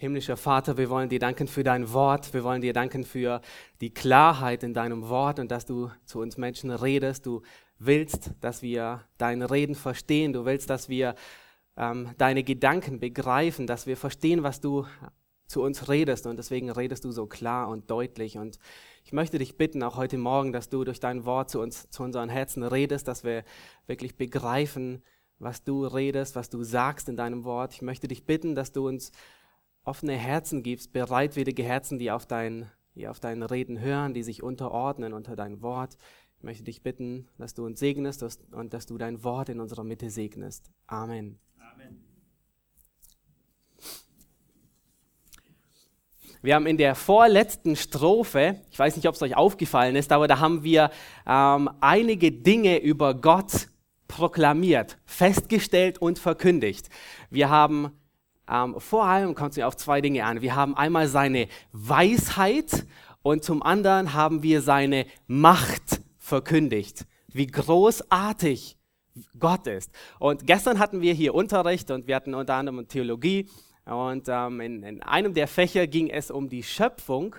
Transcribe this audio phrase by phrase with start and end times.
[0.00, 2.32] Himmlischer Vater, wir wollen dir danken für dein Wort.
[2.32, 3.42] Wir wollen dir danken für
[3.82, 7.26] die Klarheit in deinem Wort und dass du zu uns Menschen redest.
[7.26, 7.42] Du
[7.78, 10.32] willst, dass wir deine Reden verstehen.
[10.32, 11.16] Du willst, dass wir
[11.76, 14.86] ähm, deine Gedanken begreifen, dass wir verstehen, was du
[15.46, 16.26] zu uns redest.
[16.26, 18.38] Und deswegen redest du so klar und deutlich.
[18.38, 18.58] Und
[19.04, 22.02] ich möchte dich bitten, auch heute Morgen, dass du durch dein Wort zu uns, zu
[22.02, 23.44] unseren Herzen redest, dass wir
[23.86, 25.02] wirklich begreifen,
[25.38, 27.74] was du redest, was du sagst in deinem Wort.
[27.74, 29.12] Ich möchte dich bitten, dass du uns
[29.84, 34.42] offene Herzen gibst, bereitwillige Herzen, die auf dein, die auf dein Reden hören, die sich
[34.42, 35.96] unterordnen unter dein Wort.
[36.38, 39.84] Ich möchte dich bitten, dass du uns segnest und dass du dein Wort in unserer
[39.84, 40.70] Mitte segnest.
[40.86, 41.38] Amen.
[41.58, 42.10] Amen.
[46.42, 50.26] Wir haben in der vorletzten Strophe, ich weiß nicht, ob es euch aufgefallen ist, aber
[50.26, 50.90] da haben wir
[51.26, 53.68] ähm, einige Dinge über Gott
[54.08, 56.88] proklamiert, festgestellt und verkündigt.
[57.28, 57.99] Wir haben
[58.50, 60.42] ähm, vor allem kommt es mir auf zwei Dinge an.
[60.42, 62.86] Wir haben einmal seine Weisheit
[63.22, 67.06] und zum anderen haben wir seine Macht verkündigt.
[67.28, 68.76] Wie großartig
[69.38, 69.90] Gott ist.
[70.18, 73.48] Und gestern hatten wir hier Unterricht und wir hatten unter anderem Theologie.
[73.84, 77.36] Und ähm, in, in einem der Fächer ging es um die Schöpfung.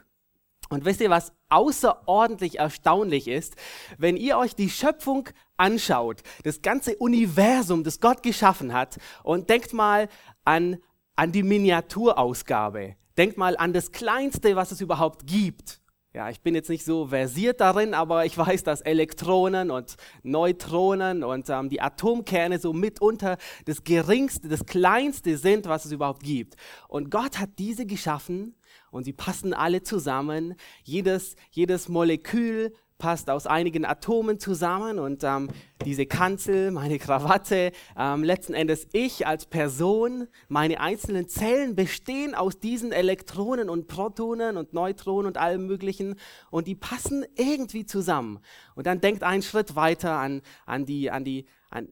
[0.70, 3.56] Und wisst ihr, was außerordentlich erstaunlich ist?
[3.98, 9.74] Wenn ihr euch die Schöpfung anschaut, das ganze Universum, das Gott geschaffen hat, und denkt
[9.74, 10.08] mal
[10.46, 10.78] an
[11.22, 12.96] an die Miniaturausgabe.
[13.16, 15.80] Denkt mal an das Kleinste, was es überhaupt gibt.
[16.16, 21.24] Ja, ich bin jetzt nicht so versiert darin, aber ich weiß, dass Elektronen und Neutronen
[21.24, 26.56] und ähm, die Atomkerne so mitunter das geringste, das kleinste sind, was es überhaupt gibt.
[26.88, 28.56] Und Gott hat diese geschaffen
[28.90, 30.56] und sie passen alle zusammen.
[30.84, 35.50] Jedes, jedes Molekül passt aus einigen Atomen zusammen und ähm,
[35.84, 42.60] diese Kanzel, meine Krawatte, ähm, letzten Endes ich als Person, meine einzelnen Zellen bestehen aus
[42.60, 46.16] diesen Elektronen und Protonen und Neutronen und allem Möglichen
[46.52, 48.40] und die passen irgendwie zusammen.
[48.76, 51.88] Und dann denkt einen Schritt weiter an, an die, an die, an,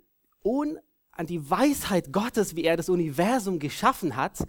[0.46, 0.78] un,
[1.12, 4.46] an die Weisheit Gottes, wie er das Universum geschaffen hat.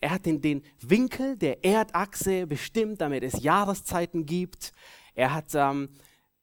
[0.00, 4.72] Er hat den, den Winkel der Erdachse bestimmt, damit es Jahreszeiten gibt.
[5.18, 5.88] Er hat, ähm,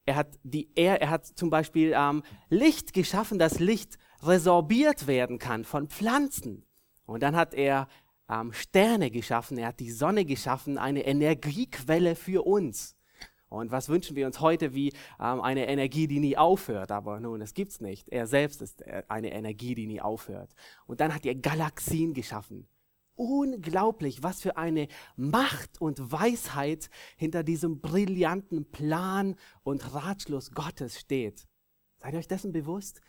[0.06, 5.40] er hat, die, er, er hat zum Beispiel ähm, Licht geschaffen, dass Licht resorbiert werden
[5.40, 6.66] kann von Pflanzen.
[7.06, 7.88] Und dann hat er
[8.30, 12.97] ähm, Sterne geschaffen, er hat die Sonne geschaffen, eine Energiequelle für uns.
[13.47, 14.91] Und was wünschen wir uns heute wie
[15.22, 16.91] ähm, eine Energie, die nie aufhört?
[16.91, 18.09] Aber nun, es gibt's nicht.
[18.09, 20.53] Er selbst ist äh, eine Energie, die nie aufhört.
[20.85, 22.68] Und dann hat er Galaxien geschaffen.
[23.16, 31.48] Unglaublich, was für eine Macht und Weisheit hinter diesem brillanten Plan und Ratschluss Gottes steht.
[31.98, 33.02] Seid ihr euch dessen bewusst?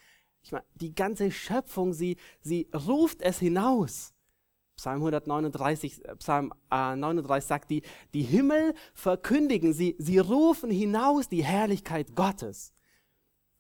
[0.42, 4.14] Ich meine, die ganze Schöpfung, sie, sie ruft es hinaus.
[4.76, 7.82] Psalm 139, äh, Psalm äh, 39 sagt, die,
[8.14, 12.74] die Himmel verkündigen, sie, sie rufen hinaus die Herrlichkeit Gottes.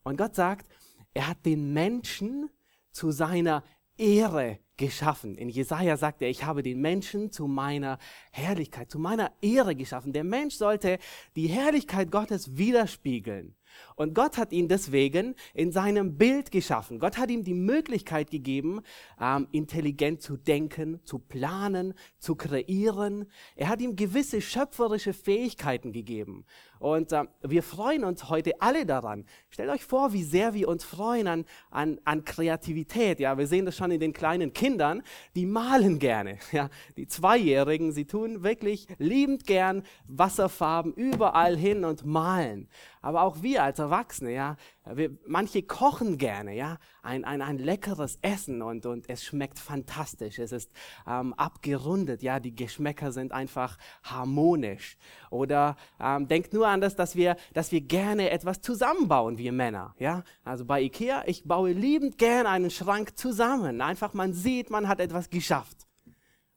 [0.04, 0.68] Und Gott sagt,
[1.14, 2.50] er hat den Menschen
[2.92, 3.64] zu seiner
[3.98, 5.36] Ehre geschaffen.
[5.36, 7.98] In Jesaja sagt er, ich habe den Menschen zu meiner
[8.30, 10.12] Herrlichkeit, zu meiner Ehre geschaffen.
[10.12, 10.98] Der Mensch sollte
[11.34, 13.54] die Herrlichkeit Gottes widerspiegeln.
[13.94, 16.98] Und Gott hat ihn deswegen in seinem Bild geschaffen.
[16.98, 18.80] Gott hat ihm die Möglichkeit gegeben,
[19.20, 23.26] ähm, intelligent zu denken, zu planen, zu kreieren.
[23.54, 26.44] Er hat ihm gewisse schöpferische Fähigkeiten gegeben.
[26.78, 29.24] Und äh, wir freuen uns heute alle daran.
[29.50, 33.20] Stellt euch vor, wie sehr wir uns freuen an, an, an Kreativität.
[33.20, 35.02] Ja, wir sehen das schon in den kleinen Kindern,
[35.34, 36.38] die malen gerne.
[36.52, 42.68] Ja, die Zweijährigen, sie tun wirklich liebend gern Wasserfarben überall hin und malen.
[43.06, 48.18] Aber auch wir als Erwachsene, ja, wir, manche kochen gerne, ja, ein, ein, ein leckeres
[48.20, 50.40] Essen und, und es schmeckt fantastisch.
[50.40, 50.72] Es ist
[51.06, 54.96] ähm, abgerundet, ja, die Geschmäcker sind einfach harmonisch.
[55.30, 59.94] Oder ähm, denkt nur an das, dass wir, dass wir gerne etwas zusammenbauen, wir Männer,
[60.00, 60.24] ja.
[60.42, 63.82] Also bei Ikea, ich baue liebend gern einen Schrank zusammen.
[63.82, 65.85] Einfach, man sieht, man hat etwas geschafft.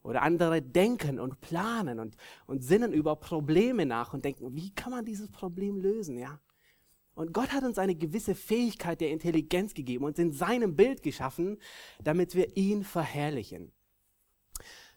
[0.10, 2.18] Oder andere denken und planen und,
[2.48, 6.40] und sinnen über Probleme nach und denken, wie kann man dieses Problem lösen, ja.
[7.14, 11.60] Und Gott hat uns eine gewisse Fähigkeit der Intelligenz gegeben, uns in seinem Bild geschaffen,
[12.02, 13.72] damit wir ihn verherrlichen.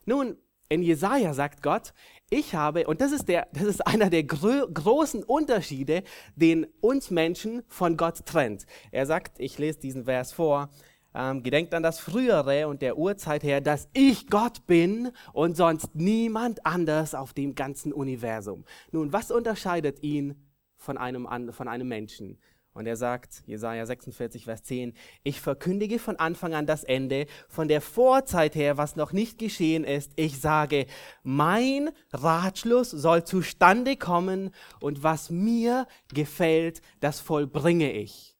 [0.06, 0.38] Nun,
[0.70, 1.92] in Jesaja sagt Gott,
[2.30, 6.04] ich habe, und das ist, der, das ist einer der gro großen Unterschiede,
[6.36, 8.64] den uns Menschen von Gott trennt.
[8.90, 10.70] Er sagt, ich lese diesen Vers vor,
[11.14, 15.94] ähm, gedenkt an das Frühere und der Urzeit her, dass ich Gott bin und sonst
[15.94, 18.64] niemand anders auf dem ganzen Universum.
[18.90, 20.36] Nun, was unterscheidet ihn
[20.76, 22.38] von einem, von einem Menschen.
[22.74, 24.94] Und er sagt, Jesaja 46, Vers 10,
[25.24, 29.84] ich verkündige von Anfang an das Ende, von der Vorzeit her, was noch nicht geschehen
[29.84, 30.12] ist.
[30.16, 30.86] Ich sage,
[31.22, 34.50] mein Ratschluss soll zustande kommen
[34.80, 38.31] und was mir gefällt, das vollbringe ich.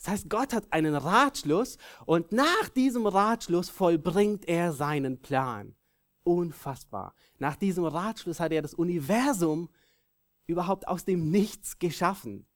[0.00, 1.76] Das heißt, Gott hat einen Ratschluss
[2.06, 5.74] und nach diesem Ratschluss vollbringt er seinen Plan.
[6.22, 7.14] Unfassbar.
[7.38, 9.68] Nach diesem Ratschluss hat er das Universum
[10.46, 12.46] überhaupt aus dem Nichts geschaffen.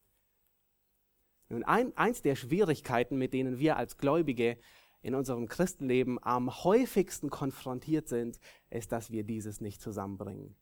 [1.51, 4.59] Nun, ein, eins der Schwierigkeiten, mit denen wir als Gläubige
[5.03, 10.57] in unserem Christenleben am häufigsten konfrontiert sind, ist, dass wir dieses nicht zusammenbringen.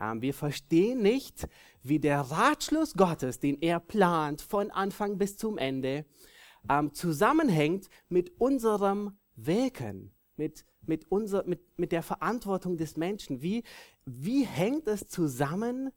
[0.00, 1.46] Ähm, wir verstehen nicht,
[1.82, 6.06] wie der Ratschluss Gottes, den er plant von Anfang bis zum Ende,
[6.68, 13.42] ähm, zusammenhängt mit unserem Wirken, mit, mit, unser, mit, mit der Verantwortung des Menschen.
[13.42, 13.62] Wie,
[14.04, 15.90] wie hängt es zusammen,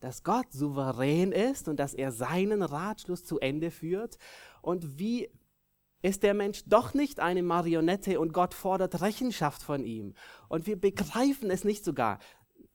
[0.00, 4.18] dass Gott souverän ist und dass er seinen Ratschluss zu Ende führt?
[4.60, 5.30] Und wie
[6.02, 10.14] ist der Mensch doch nicht eine Marionette und Gott fordert Rechenschaft von ihm?
[10.48, 12.18] Und wir begreifen es nicht sogar.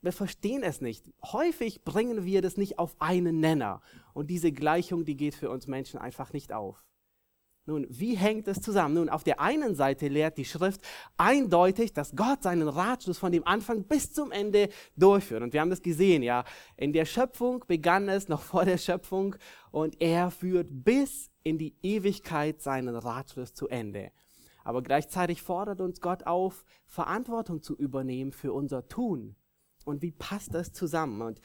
[0.01, 1.09] Wir verstehen es nicht.
[1.23, 3.81] Häufig bringen wir das nicht auf einen Nenner.
[4.13, 6.83] Und diese Gleichung, die geht für uns Menschen einfach nicht auf.
[7.67, 8.95] Nun, wie hängt es zusammen?
[8.95, 10.79] Nun, auf der einen Seite lehrt die Schrift
[11.17, 15.43] eindeutig, dass Gott seinen Ratschluss von dem Anfang bis zum Ende durchführt.
[15.43, 16.45] Und wir haben das gesehen, ja.
[16.77, 19.35] In der Schöpfung begann es noch vor der Schöpfung
[19.71, 24.11] und er führt bis in die Ewigkeit seinen Ratschluss zu Ende.
[24.63, 29.35] Aber gleichzeitig fordert uns Gott auf, Verantwortung zu übernehmen für unser Tun.
[29.87, 31.21] Und wie passt das zusammen?
[31.21, 31.41] Und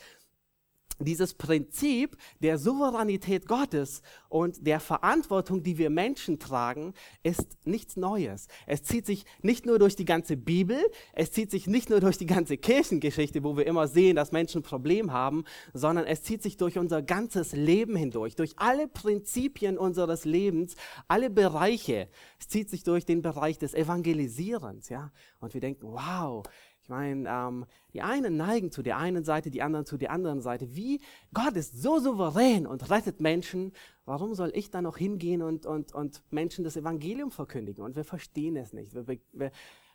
[0.98, 8.46] dieses Prinzip der Souveränität Gottes und der Verantwortung, die wir Menschen tragen, ist nichts Neues.
[8.66, 10.78] Es zieht sich nicht nur durch die ganze Bibel,
[11.12, 14.60] es zieht sich nicht nur durch die ganze Kirchengeschichte, wo wir immer sehen, dass Menschen
[14.60, 19.78] ein Problem haben, sondern es zieht sich durch unser ganzes Leben hindurch, durch alle Prinzipien
[19.78, 20.76] unseres Lebens,
[21.08, 22.08] alle Bereiche.
[22.38, 25.10] Es zieht sich durch den Bereich des Evangelisierens, ja.
[25.40, 26.44] Und wir denken, wow,
[26.82, 30.40] ich meine, ähm, die einen neigen zu der einen Seite, die anderen zu der anderen
[30.40, 30.74] Seite.
[30.74, 31.00] Wie?
[31.32, 33.72] Gott ist so souverän und rettet Menschen.
[34.04, 37.84] Warum soll ich da noch hingehen und, und, und Menschen das Evangelium verkündigen?
[37.84, 38.94] Und wir verstehen es nicht.
[38.94, 39.52] Wir, wir,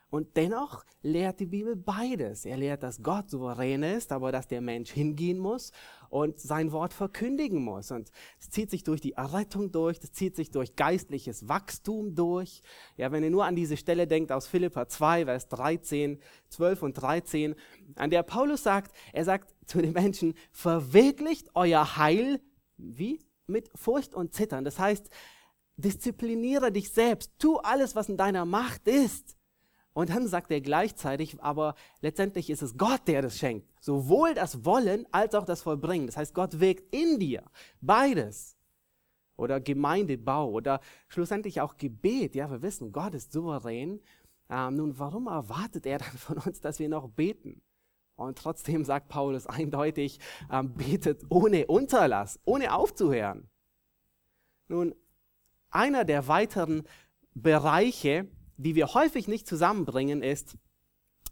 [0.09, 2.45] und dennoch lehrt die Bibel beides.
[2.45, 5.73] Er lehrt, dass Gott souverän ist, aber dass der Mensch hingehen muss
[6.09, 7.91] und sein Wort verkündigen muss.
[7.91, 12.61] Und es zieht sich durch die Errettung durch, es zieht sich durch geistliches Wachstum durch.
[12.95, 16.19] Ja, wenn ihr nur an diese Stelle denkt aus Philippa 2, Vers 13,
[16.49, 17.55] 12 und 13,
[17.95, 22.39] an der Paulus sagt, er sagt zu den Menschen, verwirklicht euer Heil,
[22.77, 23.19] wie?
[23.45, 24.63] Mit Furcht und Zittern.
[24.63, 25.09] Das heißt,
[25.77, 29.36] diszipliniere dich selbst, tu alles, was in deiner Macht ist
[29.97, 33.67] und dann sagt er gleichzeitig, aber letztendlich ist es Gott, der das schenkt.
[33.81, 36.05] Sowohl das Wollen als auch das Vollbringen.
[36.05, 37.41] Das heißt, Gott wirkt in dir.
[37.81, 38.59] Beides.
[39.37, 42.35] Oder Gemeindebau oder schlussendlich auch Gebet.
[42.35, 43.99] Ja, wir wissen, Gott ist souverän.
[44.51, 47.63] Ähm, nun, warum erwartet er dann von uns, dass wir noch beten?
[48.17, 50.19] Und trotzdem sagt Paulus eindeutig,
[50.51, 53.49] ähm, betet ohne Unterlass, ohne aufzuhören.
[54.67, 54.93] Nun,
[55.71, 56.83] einer der weiteren
[57.33, 58.27] Bereiche,
[58.57, 60.57] die wir häufig nicht zusammenbringen, ist,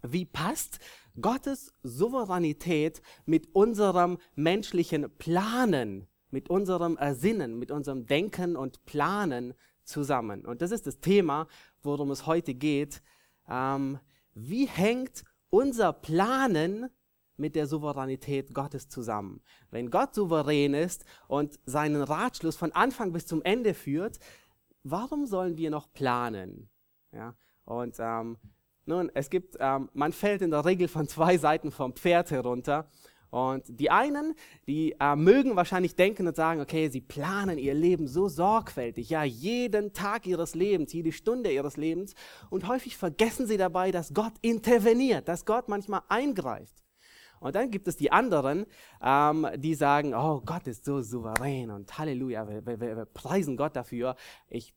[0.01, 0.79] wie passt
[1.19, 10.45] Gottes Souveränität mit unserem menschlichen Planen, mit unserem Ersinnen, mit unserem Denken und Planen zusammen.
[10.45, 11.47] Und das ist das Thema,
[11.81, 13.01] worum es heute geht.
[13.47, 13.99] Ähm,
[14.33, 16.89] wie hängt unser Planen
[17.37, 19.41] mit der Souveränität Gottes zusammen?
[19.71, 24.19] Wenn Gott souverän ist und seinen Ratschluss von Anfang bis zum Ende führt,
[24.83, 26.69] warum sollen wir noch planen?
[27.15, 27.35] Ja?
[27.65, 28.37] Und ähm,
[28.85, 32.87] nun, es gibt, ähm, man fällt in der Regel von zwei Seiten vom Pferd herunter.
[33.31, 34.35] Und die einen,
[34.67, 39.23] die äh, mögen wahrscheinlich denken und sagen, okay, sie planen ihr Leben so sorgfältig, ja,
[39.23, 42.13] jeden Tag ihres Lebens, jede Stunde ihres Lebens.
[42.49, 46.75] Und häufig vergessen sie dabei, dass Gott interveniert, dass Gott manchmal eingreift.
[47.41, 48.65] Und dann gibt es die anderen,
[49.01, 53.75] ähm, die sagen, oh, Gott ist so souverän und Halleluja, wir, wir, wir preisen Gott
[53.75, 54.15] dafür.
[54.47, 54.73] Ich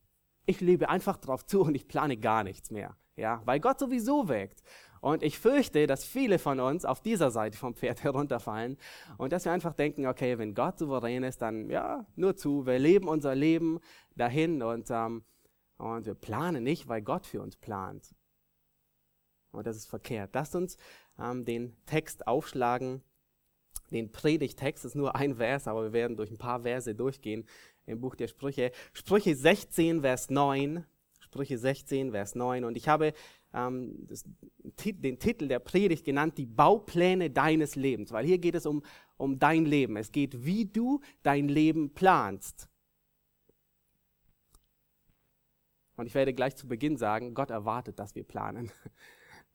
[0.48, 2.96] ich lebe einfach drauf zu und ich plane gar nichts mehr.
[3.16, 4.62] Ja, weil Gott sowieso wirkt.
[5.00, 8.78] Und ich fürchte, dass viele von uns auf dieser Seite vom Pferd herunterfallen
[9.18, 12.64] und dass wir einfach denken, okay, wenn Gott souverän ist, dann ja, nur zu.
[12.64, 13.80] Wir leben unser Leben
[14.16, 15.22] dahin und, ähm,
[15.76, 18.14] und wir planen nicht, weil Gott für uns plant.
[19.52, 20.30] Und das ist verkehrt.
[20.34, 20.78] Lasst uns
[21.18, 23.02] ähm, den Text aufschlagen.
[23.90, 27.46] Den Predigtext ist nur ein Vers, aber wir werden durch ein paar Verse durchgehen
[27.88, 28.72] im Buch der Sprüche.
[28.92, 30.84] Sprüche 16, Vers 9.
[31.20, 32.64] Sprüche 16, Vers 9.
[32.64, 33.12] Und ich habe
[33.52, 38.66] ähm, das, den Titel der Predigt genannt, die Baupläne deines Lebens, weil hier geht es
[38.66, 38.82] um,
[39.16, 39.96] um dein Leben.
[39.96, 42.68] Es geht, wie du dein Leben planst.
[45.96, 48.70] Und ich werde gleich zu Beginn sagen, Gott erwartet, dass wir planen.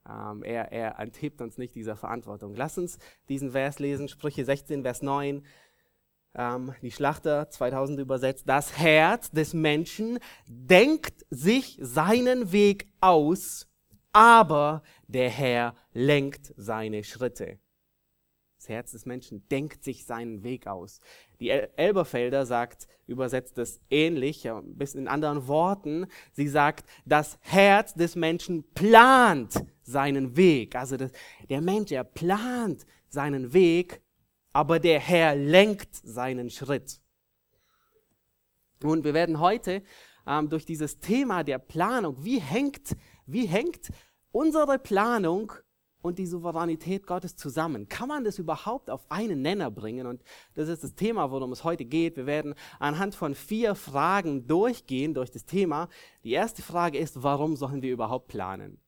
[0.06, 2.54] Ähm, er, er enthebt uns nicht dieser Verantwortung.
[2.54, 2.98] Lass uns
[3.30, 5.42] diesen Vers lesen, Sprüche 16, Vers 9.
[6.34, 8.44] Ähm, die Schlachter 2000 übersetzt.
[8.48, 13.68] Das Herz des Menschen denkt sich seinen Weg aus,
[14.12, 17.58] aber der Herr lenkt seine Schritte.
[18.64, 21.00] Das Herz des Menschen denkt sich seinen Weg aus.
[21.38, 26.06] Die El Elberfelder sagt, übersetzt es ähnlich, ein bisschen in anderen Worten.
[26.32, 30.76] Sie sagt, das Herz des Menschen plant seinen Weg.
[30.76, 31.10] Also das,
[31.50, 34.00] der Mensch, er plant seinen Weg,
[34.54, 37.00] aber der Herr lenkt seinen Schritt.
[38.82, 39.82] Und wir werden heute
[40.26, 42.96] ähm, durch dieses Thema der Planung, wie hängt,
[43.26, 43.90] wie hängt
[44.30, 45.52] unsere Planung
[46.02, 47.88] und die Souveränität Gottes zusammen.
[47.88, 50.06] Kann man das überhaupt auf einen Nenner bringen?
[50.06, 50.22] Und
[50.54, 52.16] das ist das Thema, worum es heute geht.
[52.16, 55.88] Wir werden anhand von vier Fragen durchgehen durch das Thema.
[56.22, 58.83] Die erste Frage ist, warum sollen wir überhaupt planen?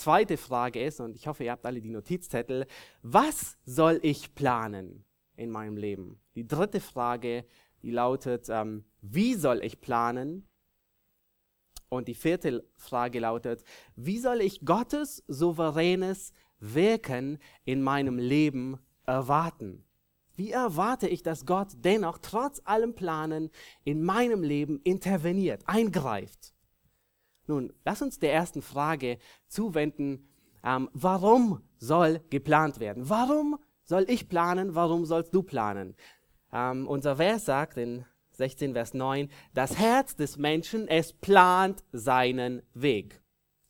[0.00, 2.66] Zweite Frage ist, und ich hoffe, ihr habt alle die Notizzettel,
[3.02, 5.04] was soll ich planen
[5.36, 6.18] in meinem Leben?
[6.36, 7.44] Die dritte Frage,
[7.82, 10.48] die lautet, ähm, wie soll ich planen?
[11.90, 13.62] Und die vierte Frage lautet,
[13.94, 19.84] wie soll ich Gottes souveränes Wirken in meinem Leben erwarten?
[20.34, 23.50] Wie erwarte ich, dass Gott dennoch trotz allem Planen
[23.84, 26.54] in meinem Leben interveniert, eingreift?
[27.50, 30.28] Nun, lass uns der ersten Frage zuwenden,
[30.62, 33.08] ähm, warum soll geplant werden?
[33.08, 34.76] Warum soll ich planen?
[34.76, 35.96] Warum sollst du planen?
[36.52, 38.04] Ähm, unser Vers sagt in
[38.34, 43.20] 16, Vers 9, das Herz des Menschen, es plant seinen Weg.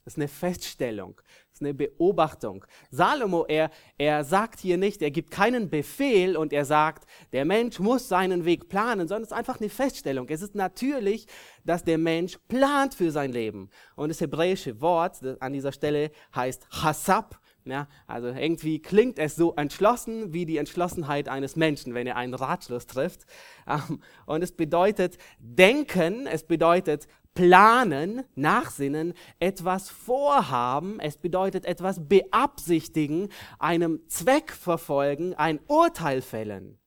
[0.05, 1.19] Das ist eine Feststellung,
[1.61, 2.65] ist eine Beobachtung.
[2.91, 7.79] Salomo, er, er sagt hier nicht, er gibt keinen Befehl und er sagt, der Mensch
[7.79, 10.29] muss seinen Weg planen, sondern es ist einfach eine Feststellung.
[10.29, 11.27] Es ist natürlich,
[11.65, 13.69] dass der Mensch plant für sein Leben.
[13.95, 19.55] Und das hebräische Wort an dieser Stelle heißt Hasab ja, also irgendwie klingt es so
[19.55, 23.27] entschlossen wie die Entschlossenheit eines Menschen, wenn er einen Ratschluss trifft.
[23.69, 27.07] Ähm, und es bedeutet denken, es bedeutet
[27.41, 36.79] planen, nachsinnen, etwas vorhaben, es bedeutet etwas beabsichtigen, einem Zweck verfolgen, ein Urteil fällen.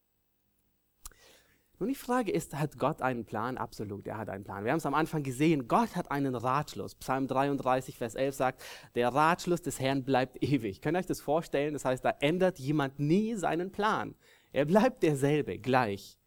[1.80, 3.58] Nun die Frage ist, hat Gott einen Plan?
[3.58, 4.64] Absolut, er hat einen Plan.
[4.64, 6.94] Wir haben es am Anfang gesehen, Gott hat einen Ratschluss.
[6.96, 10.84] Psalm 33, Vers 11 sagt, der Ratschluss des Herrn bleibt ewig.
[10.84, 11.74] Könnt ihr euch das vorstellen?
[11.74, 14.14] Das heißt, da ändert jemand nie seinen Plan.
[14.52, 16.20] Er bleibt derselbe, gleich.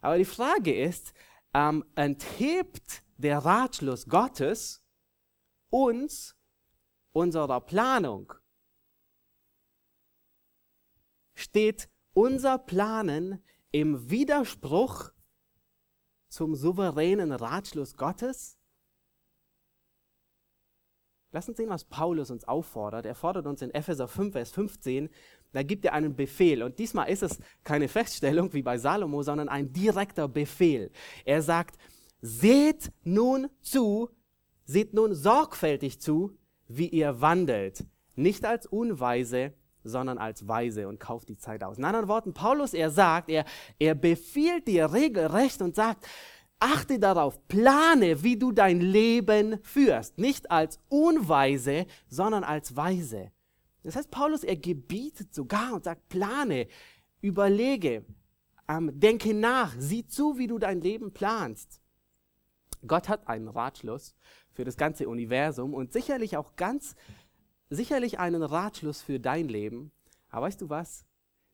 [0.00, 1.12] Aber die Frage ist,
[1.52, 4.82] ähm, enthebt der Ratschluss Gottes
[5.70, 6.36] uns
[7.12, 8.34] unserer Planung?
[11.34, 15.12] Steht unser Planen im Widerspruch
[16.28, 18.58] zum souveränen Ratschluss Gottes?
[21.34, 23.06] Lass uns sehen, was Paulus uns auffordert.
[23.06, 25.08] Er fordert uns in Epheser 5, Vers 15,
[25.52, 26.62] da gibt er einen Befehl.
[26.62, 30.90] Und diesmal ist es keine Feststellung wie bei Salomo, sondern ein direkter Befehl.
[31.24, 31.78] Er sagt,
[32.22, 34.08] seht nun zu,
[34.64, 36.38] seht nun sorgfältig zu,
[36.68, 39.52] wie ihr wandelt, nicht als Unweise,
[39.84, 41.76] sondern als weise und kauft die Zeit aus.
[41.76, 43.44] In anderen Worten, Paulus, er sagt, er,
[43.80, 46.06] er befiehlt dir regelrecht und sagt,
[46.60, 50.18] achte darauf, plane, wie du dein Leben führst.
[50.18, 53.32] Nicht als unweise, sondern als weise.
[53.82, 56.68] Das heißt, Paulus, er gebietet sogar und sagt, plane,
[57.20, 58.04] überlege,
[58.68, 61.81] ähm, denke nach, sieh zu, wie du dein Leben planst.
[62.86, 64.14] Gott hat einen Ratschluss
[64.52, 66.96] für das ganze Universum und sicherlich auch ganz
[67.70, 69.92] sicherlich einen Ratschluss für dein Leben.
[70.28, 71.04] Aber weißt du was?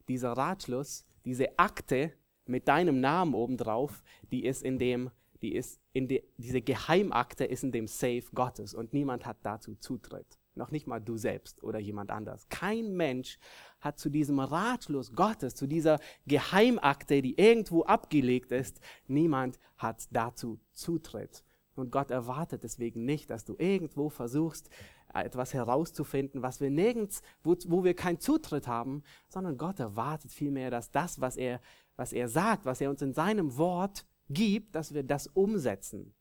[0.08, 2.12] Dieser Ratschluss, diese Akte
[2.46, 5.10] mit deinem Namen obendrauf, die ist in dem,
[5.42, 9.74] die ist in de, diese Geheimakte ist in dem Safe Gottes und niemand hat dazu
[9.76, 10.37] Zutritt.
[10.58, 12.46] Noch nicht mal du selbst oder jemand anders.
[12.48, 13.38] Kein Mensch
[13.80, 20.58] hat zu diesem Ratschluss Gottes, zu dieser Geheimakte, die irgendwo abgelegt ist, niemand hat dazu
[20.72, 21.44] Zutritt.
[21.74, 24.68] Und Gott erwartet deswegen nicht, dass du irgendwo versuchst,
[25.14, 30.70] etwas herauszufinden, was wir nirgends, wo, wo wir keinen Zutritt haben, sondern Gott erwartet vielmehr,
[30.70, 31.60] dass das, was er,
[31.96, 36.14] was er sagt, was er uns in seinem Wort gibt, dass wir das umsetzen.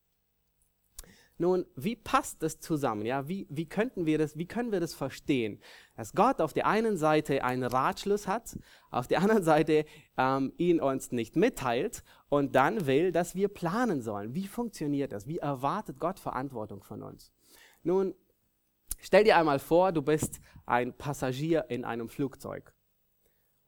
[1.38, 3.06] Nun, wie passt das zusammen?
[3.06, 5.60] Ja, wie, wie könnten wir das, wie können wir das verstehen?
[5.96, 8.58] Dass Gott auf der einen Seite einen Ratschluss hat,
[8.90, 9.86] auf der anderen Seite
[10.18, 14.34] ähm, ihn uns nicht mitteilt und dann will, dass wir planen sollen.
[14.34, 15.28] Wie funktioniert das?
[15.28, 17.32] Wie erwartet Gott Verantwortung von uns?
[17.84, 18.16] Nun,
[19.00, 22.74] Stell dir einmal vor, du bist ein Passagier in einem Flugzeug.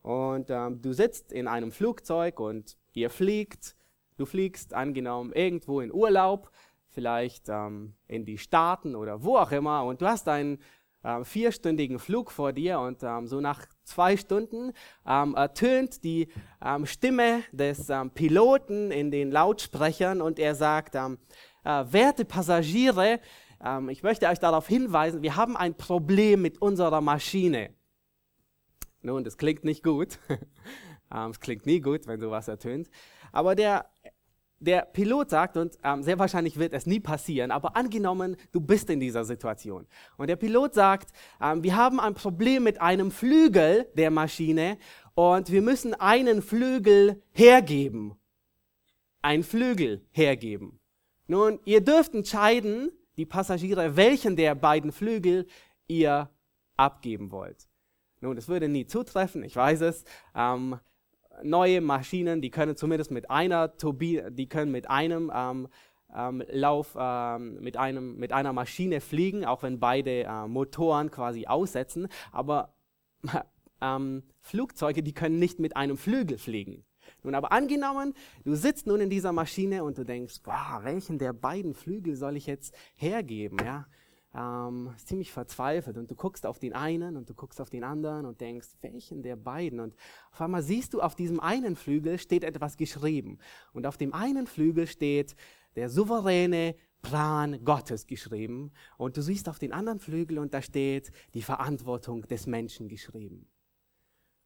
[0.01, 3.75] Und ähm, du sitzt in einem Flugzeug und ihr fliegt.
[4.17, 6.51] Du fliegst angenommen irgendwo in Urlaub,
[6.99, 10.59] vielleicht ähm, in die Staaten oder wo auch immer und du hast einen
[11.01, 14.73] äh, vierstündigen Flug vor dir und ähm, so nach zwei Stunden
[15.07, 16.27] ähm, ertönt die
[16.61, 21.19] ähm, Stimme des ähm, Piloten in den Lautsprechern und er sagt, ähm,
[21.63, 23.21] äh, werte Passagiere,
[23.63, 27.69] ähm, ich möchte euch darauf hinweisen, wir haben ein Problem mit unserer Maschine.
[29.01, 30.19] Nun, das klingt nicht gut.
[31.31, 32.87] Es klingt nie gut, wenn sowas ertönt.
[33.31, 33.89] Aber der
[34.59, 38.89] der Pilot sagt, und ähm, sehr wahrscheinlich wird es nie passieren, aber angenommen, du bist
[38.89, 39.87] in dieser Situation.
[40.17, 41.11] Und der Pilot sagt,
[41.41, 44.77] ähm, wir haben ein Problem mit einem Flügel der Maschine
[45.15, 48.15] und wir müssen einen Flügel hergeben.
[49.21, 50.79] Ein Flügel hergeben.
[51.27, 55.45] Nun, ihr dürft entscheiden, die Passagiere, welchen der beiden Flügel
[55.87, 56.29] ihr
[56.77, 57.67] abgeben wollt.
[58.21, 60.03] Nun, das würde nie zutreffen, ich weiß es.
[60.35, 60.79] Ähm,
[61.43, 65.67] neue Maschinen, die können zumindest mit einer Turbine, die können mit einem ähm,
[66.15, 71.45] ähm, Lauf, ähm, mit, einem, mit einer Maschine fliegen, auch wenn beide äh, Motoren quasi
[71.45, 72.07] aussetzen.
[72.31, 72.73] Aber
[73.81, 76.83] ähm, Flugzeuge, die können nicht mit einem Flügel fliegen.
[77.23, 81.33] Nun, aber angenommen, du sitzt nun in dieser Maschine und du denkst, boah, welchen der
[81.33, 83.57] beiden Flügel soll ich jetzt hergeben?
[83.63, 83.87] Ja?
[84.35, 88.25] Ähm, ziemlich verzweifelt und du guckst auf den einen und du guckst auf den anderen
[88.25, 89.79] und denkst, welchen der beiden?
[89.79, 89.95] Und
[90.31, 93.39] auf einmal siehst du, auf diesem einen Flügel steht etwas geschrieben.
[93.73, 95.35] Und auf dem einen Flügel steht
[95.75, 98.71] der souveräne Plan Gottes geschrieben.
[98.97, 103.47] Und du siehst auf den anderen Flügel und da steht die Verantwortung des Menschen geschrieben.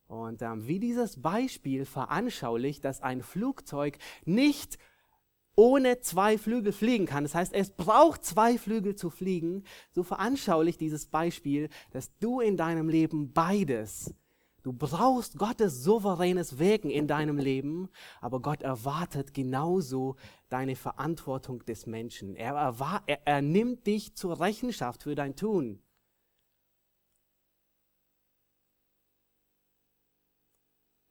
[0.08, 4.78] Und ähm, wie dieses Beispiel veranschaulicht, dass ein Flugzeug nicht
[5.56, 7.24] ohne zwei Flügel fliegen kann.
[7.24, 9.64] Das heißt, es braucht zwei Flügel zu fliegen.
[9.92, 14.14] So veranschaulicht dieses Beispiel, dass du in deinem Leben beides
[14.64, 17.90] Du brauchst Gottes souveränes Wirken in deinem Leben,
[18.22, 20.16] aber Gott erwartet genauso
[20.48, 22.38] deine Verantwortung des Menschen.
[22.38, 22.56] Er,
[23.06, 25.84] er, er nimmt dich zur Rechenschaft für dein Tun.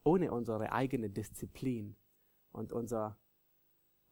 [0.05, 1.95] Ohne unsere eigene Disziplin
[2.53, 3.19] und unser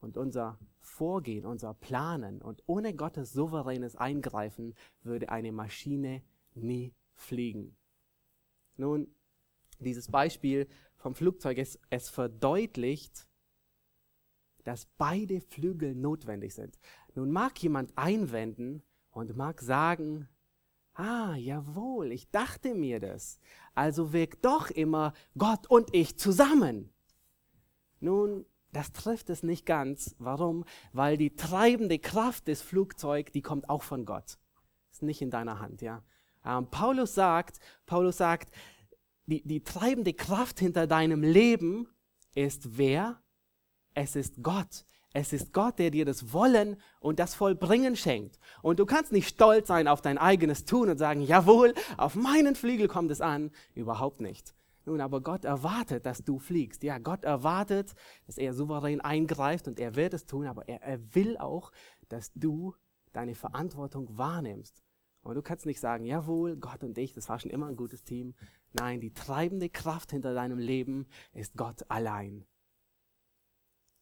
[0.01, 6.21] und unser Vorgehen, unser Planen und ohne Gottes souveränes Eingreifen würde eine Maschine
[6.53, 7.77] nie fliegen.
[8.75, 9.07] Nun,
[9.79, 13.27] dieses Beispiel vom Flugzeug, es, es verdeutlicht,
[14.63, 16.77] dass beide Flügel notwendig sind.
[17.15, 20.27] Nun mag jemand einwenden und mag sagen,
[20.93, 23.39] ah, jawohl, ich dachte mir das.
[23.73, 26.91] Also wirkt doch immer Gott und ich zusammen.
[27.99, 30.15] Nun, das trifft es nicht ganz.
[30.19, 30.65] Warum?
[30.93, 34.37] Weil die treibende Kraft des Flugzeugs, die kommt auch von Gott.
[34.91, 36.03] Ist nicht in deiner Hand, ja.
[36.45, 38.53] Ähm, Paulus sagt, Paulus sagt,
[39.25, 41.87] die, die treibende Kraft hinter deinem Leben
[42.33, 43.21] ist wer?
[43.93, 44.85] Es ist Gott.
[45.13, 48.39] Es ist Gott, der dir das Wollen und das Vollbringen schenkt.
[48.61, 52.55] Und du kannst nicht stolz sein auf dein eigenes Tun und sagen, jawohl, auf meinen
[52.55, 53.51] Flügel kommt es an.
[53.75, 54.53] Überhaupt nicht.
[54.85, 56.83] Nun, aber Gott erwartet, dass du fliegst.
[56.83, 57.93] Ja, Gott erwartet,
[58.25, 61.71] dass er souverän eingreift und er wird es tun, aber er, er will auch,
[62.09, 62.73] dass du
[63.13, 64.83] deine Verantwortung wahrnimmst.
[65.23, 68.03] Und du kannst nicht sagen, jawohl, Gott und ich, das war schon immer ein gutes
[68.03, 68.33] Team.
[68.73, 72.45] Nein, die treibende Kraft hinter deinem Leben ist Gott allein.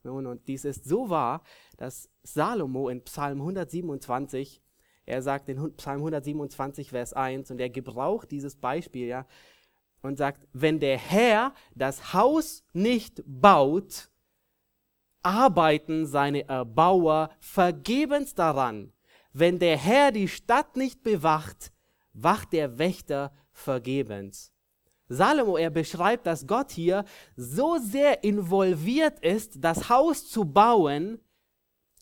[0.04, 1.44] Nun, und dies ist so wahr,
[1.76, 4.62] dass Salomo in Psalm 127,
[5.06, 9.28] er sagt in Psalm 127, Vers 1, und er gebraucht dieses Beispiel, ja,
[10.02, 14.10] und sagt, wenn der Herr das Haus nicht baut,
[15.22, 18.94] arbeiten seine Erbauer vergebens daran.
[19.34, 21.72] Wenn der Herr die Stadt nicht bewacht,
[22.14, 24.52] wacht der Wächter vergebens.
[25.10, 27.04] Salomo, er beschreibt, dass Gott hier
[27.36, 31.20] so sehr involviert ist, das Haus zu bauen,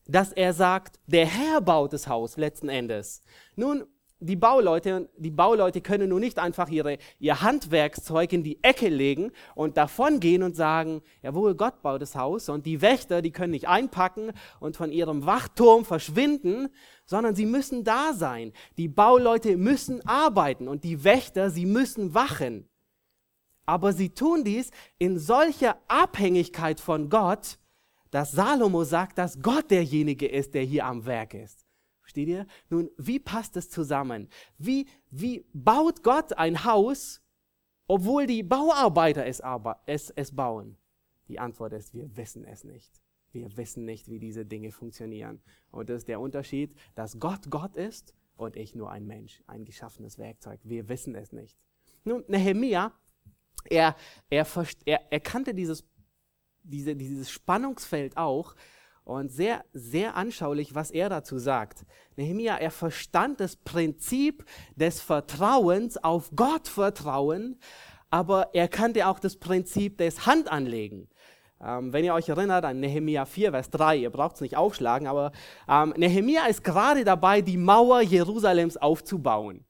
[0.05, 3.21] dass er sagt, der Herr baut das Haus letzten Endes.
[3.55, 3.85] Nun,
[4.19, 9.31] die Bauleute, die Bauleute können nun nicht einfach ihre, ihr Handwerkszeug in die Ecke legen
[9.53, 13.51] und davon gehen und sagen, jawohl, Gott baut das Haus und die Wächter, die können
[13.51, 16.69] nicht einpacken und von ihrem Wachturm verschwinden,
[17.05, 18.53] sondern sie müssen da sein.
[18.77, 22.67] Die Bauleute müssen arbeiten und die Wächter, sie müssen wachen.
[23.67, 27.59] Aber sie tun dies in solcher Abhängigkeit von Gott,
[28.09, 31.66] dass Salomo sagt, dass Gott derjenige ist, der hier am Werk ist.
[32.07, 32.47] Versteht ihr?
[32.69, 34.29] Nun, wie passt das zusammen?
[34.57, 37.21] Wie, wie baut Gott ein Haus,
[37.85, 39.41] obwohl die Bauarbeiter es,
[39.85, 40.77] es, es bauen?
[41.27, 43.01] Die Antwort ist, wir wissen es nicht.
[43.33, 45.41] Wir wissen nicht, wie diese Dinge funktionieren.
[45.69, 49.65] Und das ist der Unterschied, dass Gott Gott ist und ich nur ein Mensch, ein
[49.65, 50.61] geschaffenes Werkzeug.
[50.63, 51.59] Wir wissen es nicht.
[52.05, 52.93] Nun, Nehemia,
[53.69, 53.97] er,
[54.29, 54.47] er,
[54.85, 55.85] er, er kannte dieses,
[56.63, 58.55] diese, dieses Spannungsfeld auch
[59.07, 61.85] und sehr, sehr anschaulich, was er dazu sagt.
[62.17, 64.43] Nehemia, er verstand das Prinzip
[64.75, 67.57] des Vertrauens auf Gott vertrauen,
[68.09, 71.09] aber er kannte auch das Prinzip des Handanlegen.
[71.63, 75.07] Ähm, wenn ihr euch erinnert an Nehemia 4, Vers 3, ihr braucht es nicht aufschlagen,
[75.07, 75.31] aber
[75.69, 79.66] ähm, Nehemia ist gerade dabei, die Mauer Jerusalems aufzubauen.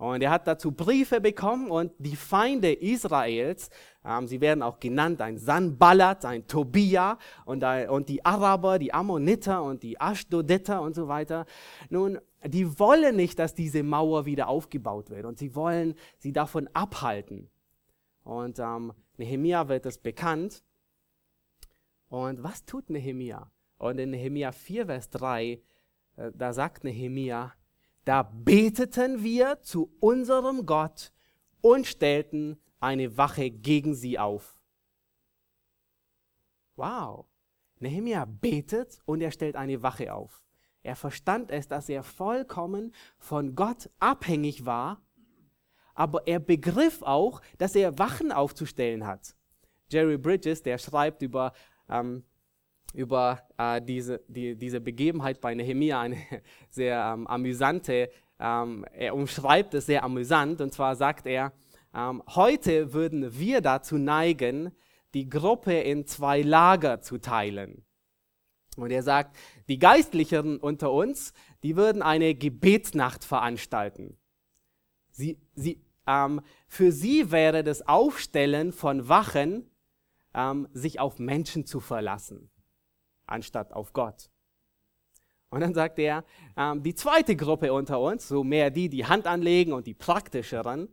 [0.00, 3.68] Und er hat dazu Briefe bekommen und die Feinde Israels,
[4.02, 9.62] ähm, sie werden auch genannt, ein Sanballat, ein Tobia und, und die Araber, die Ammoniter
[9.62, 11.44] und die Ashdoditer und so weiter.
[11.90, 16.66] Nun, die wollen nicht, dass diese Mauer wieder aufgebaut wird und sie wollen sie davon
[16.72, 17.50] abhalten.
[18.24, 20.64] Und ähm, Nehemia wird es bekannt.
[22.08, 23.50] Und was tut Nehemia?
[23.76, 25.60] Und in Nehemia 4, Vers 3,
[26.16, 27.52] äh, da sagt Nehemia,
[28.10, 31.12] da beteten wir zu unserem Gott
[31.60, 34.58] und stellten eine Wache gegen sie auf.
[36.74, 37.26] Wow.
[37.78, 40.42] Nehemia betet und er stellt eine Wache auf.
[40.82, 45.00] Er verstand es, dass er vollkommen von Gott abhängig war,
[45.94, 49.36] aber er begriff auch, dass er Wachen aufzustellen hat.
[49.88, 51.52] Jerry Bridges, der schreibt über
[51.88, 52.24] ähm,
[52.94, 56.16] über äh, diese, die, diese Begebenheit bei Nehemia eine
[56.70, 61.52] sehr ähm, amüsante, ähm, er umschreibt es sehr amüsant und zwar sagt er,
[61.94, 64.72] ähm, heute würden wir dazu neigen,
[65.14, 67.84] die Gruppe in zwei Lager zu teilen.
[68.76, 69.36] Und er sagt,
[69.68, 74.16] die Geistlichen unter uns, die würden eine Gebetsnacht veranstalten.
[75.10, 79.68] Sie, sie, ähm, für sie wäre das Aufstellen von Wachen,
[80.32, 82.49] ähm, sich auf Menschen zu verlassen
[83.30, 84.30] anstatt auf Gott.
[85.50, 86.24] Und dann sagt er,
[86.56, 90.88] ähm, die zweite Gruppe unter uns, so mehr die, die Hand anlegen und die praktischeren,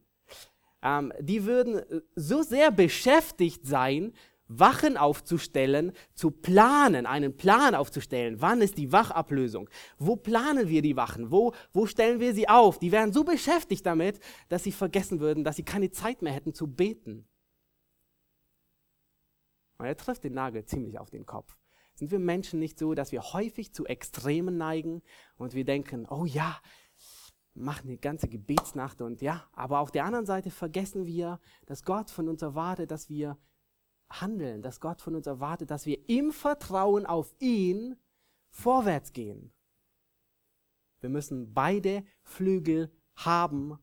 [0.82, 1.82] ähm, die würden
[2.16, 4.14] so sehr beschäftigt sein,
[4.48, 8.42] Wachen aufzustellen, zu planen, einen Plan aufzustellen.
[8.42, 9.70] Wann ist die Wachablösung?
[9.98, 11.32] Wo planen wir die Wachen?
[11.32, 12.80] Wo, wo stellen wir sie auf?
[12.80, 14.20] Die wären so beschäftigt damit,
[14.50, 17.28] dass sie vergessen würden, dass sie keine Zeit mehr hätten zu beten.
[19.80, 21.58] Und er trifft den Nagel ziemlich auf den Kopf.
[21.98, 25.02] Sind wir Menschen nicht so, dass wir häufig zu Extremen neigen
[25.36, 26.62] und wir denken, oh ja,
[27.56, 32.12] mach eine ganze Gebetsnacht und ja, aber auf der anderen Seite vergessen wir, dass Gott
[32.12, 33.36] von uns erwartet, dass wir
[34.12, 37.96] handeln, dass Gott von uns erwartet, dass wir im Vertrauen auf ihn
[38.52, 39.52] vorwärts gehen.
[41.00, 43.80] Wir müssen beide Flügel haben,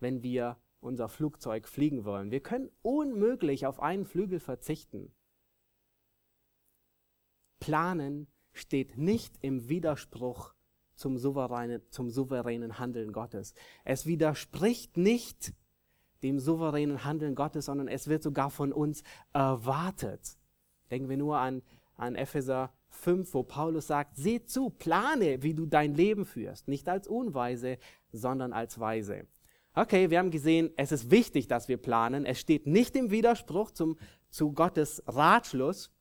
[0.00, 2.32] wenn wir unser Flugzeug fliegen wollen.
[2.32, 5.14] Wir können unmöglich auf einen Flügel verzichten.
[7.64, 10.52] Planen steht nicht im Widerspruch
[10.96, 13.54] zum souveränen, zum souveränen Handeln Gottes.
[13.84, 15.54] Es widerspricht nicht
[16.22, 20.36] dem souveränen Handeln Gottes, sondern es wird sogar von uns erwartet.
[20.90, 21.62] Denken wir nur an,
[21.96, 26.68] an Epheser 5, wo Paulus sagt, seh zu, plane, wie du dein Leben führst.
[26.68, 27.78] Nicht als Unweise,
[28.12, 29.26] sondern als Weise.
[29.74, 32.26] Okay, wir haben gesehen, es ist wichtig, dass wir planen.
[32.26, 33.96] Es steht nicht im Widerspruch zum,
[34.28, 35.93] zu Gottes Ratschluss.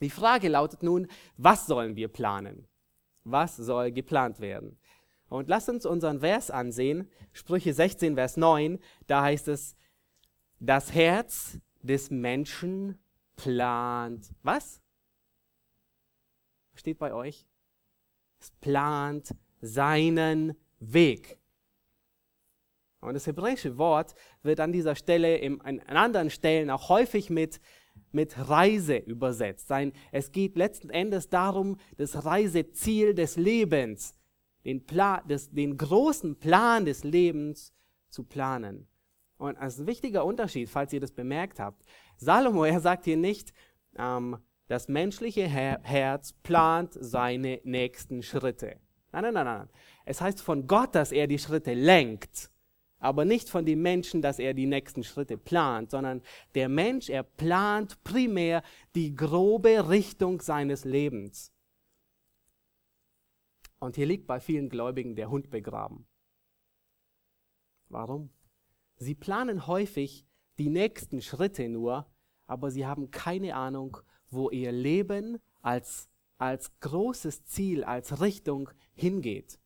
[0.00, 2.66] Die Frage lautet nun, was sollen wir planen?
[3.24, 4.78] Was soll geplant werden?
[5.28, 9.76] Und lasst uns unseren Vers ansehen, Sprüche 16, Vers 9, da heißt es,
[10.58, 12.98] das Herz des Menschen
[13.36, 14.82] plant, was?
[16.74, 17.46] Steht bei euch?
[18.40, 21.38] Es plant seinen Weg.
[23.00, 27.60] Und das hebräische Wort wird an dieser Stelle in, an anderen Stellen auch häufig mit
[28.12, 29.68] mit Reise übersetzt.
[29.68, 34.14] Sein, es geht letzten Endes darum, das Reiseziel des Lebens,
[34.64, 37.72] den, Plan, des, den großen Plan des Lebens
[38.08, 38.86] zu planen.
[39.38, 41.82] Und als ein wichtiger Unterschied, falls ihr das bemerkt habt,
[42.16, 43.52] Salomo, er sagt hier nicht,
[43.96, 48.76] ähm, das menschliche Her Herz plant seine nächsten Schritte.
[49.12, 49.68] Nein, nein, nein, nein.
[50.04, 52.50] Es heißt von Gott, dass er die Schritte lenkt
[53.00, 56.22] aber nicht von dem Menschen, dass er die nächsten Schritte plant, sondern
[56.54, 58.62] der Mensch, er plant primär
[58.94, 61.52] die grobe Richtung seines Lebens.
[63.78, 66.06] Und hier liegt bei vielen Gläubigen der Hund begraben.
[67.88, 68.30] Warum?
[68.96, 70.26] Sie planen häufig
[70.58, 72.06] die nächsten Schritte nur,
[72.46, 73.96] aber sie haben keine Ahnung,
[74.28, 79.59] wo ihr Leben als, als großes Ziel, als Richtung hingeht.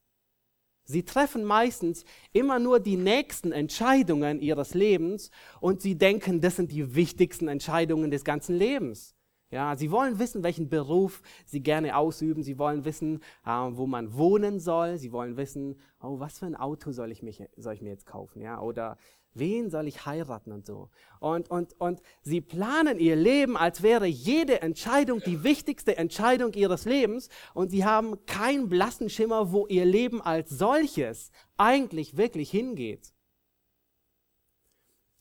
[0.84, 6.72] Sie treffen meistens immer nur die nächsten Entscheidungen ihres Lebens und sie denken, das sind
[6.72, 9.14] die wichtigsten Entscheidungen des ganzen Lebens.
[9.50, 12.42] Ja, sie wollen wissen, welchen Beruf sie gerne ausüben.
[12.42, 14.98] Sie wollen wissen, äh, wo man wohnen soll.
[14.98, 18.04] Sie wollen wissen, oh, was für ein Auto soll ich, mich, soll ich mir jetzt
[18.06, 18.42] kaufen?
[18.42, 18.96] Ja, oder
[19.34, 20.90] wen soll ich heiraten und so.
[21.20, 26.84] Und, und, und sie planen ihr Leben, als wäre jede Entscheidung die wichtigste Entscheidung ihres
[26.84, 33.12] Lebens und sie haben keinen blassen Schimmer, wo ihr Leben als solches eigentlich wirklich hingeht.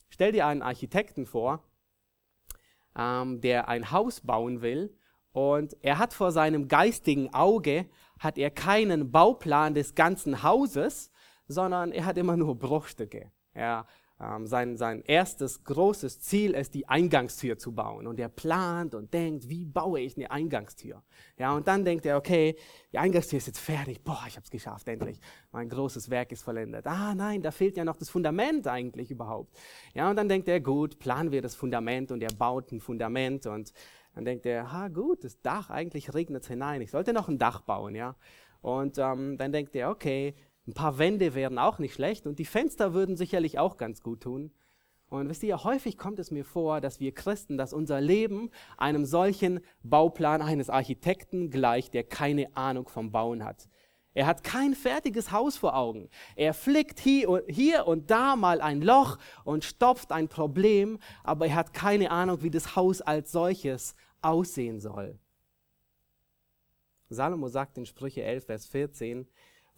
[0.10, 1.63] Stell dir einen Architekten vor,
[2.95, 4.95] ähm, der ein Haus bauen will
[5.32, 11.12] und er hat vor seinem geistigen Auge, hat er keinen Bauplan des ganzen Hauses,
[11.47, 13.32] sondern er hat immer nur Bruchstücke.
[13.54, 13.88] Er
[14.45, 18.08] sein, sein erstes großes Ziel ist, die Eingangstür zu bauen.
[18.08, 21.04] Und er plant und denkt, wie baue ich eine Eingangstür?
[21.38, 22.56] Ja, und dann denkt er, okay,
[22.93, 24.04] die Eingangstür ist jetzt fertig.
[24.04, 25.19] Boah, ich habe es geschafft, endlich.
[25.52, 26.88] Mein großes Werk ist vollendet.
[26.88, 29.58] Ah, nein, da fehlt ja noch das Fundament eigentlich überhaupt.
[29.93, 33.45] Ja, und dann denkt er, gut, planen wir das Fundament und er baut ein Fundament
[33.45, 33.73] und
[34.15, 36.82] dann denkt er, ha, gut, das Dach, eigentlich regnet hinein.
[36.82, 38.15] Ich sollte noch ein Dach bauen, ja.
[38.62, 40.36] Und ähm, dann denkt er, okay,
[40.67, 44.21] ein paar Wände wären auch nicht schlecht und die Fenster würden sicherlich auch ganz gut
[44.21, 44.52] tun.
[45.10, 49.06] Und wisst ihr, häufig kommt es mir vor, dass wir Christen, dass unser Leben einem
[49.06, 53.69] solchen Bauplan eines Architekten gleicht, der keine Ahnung vom Bauen hat.
[54.15, 56.10] Er hat kein fertiges Haus vor Augen.
[56.36, 61.73] Er flickt hier und da mal ein Loch und stopft ein Problem, aber er hat
[61.73, 65.19] keine Ahnung, wie das Haus als solches aussehen soll.
[67.10, 69.28] Salomo sagt in Sprüche 11, Vers 14,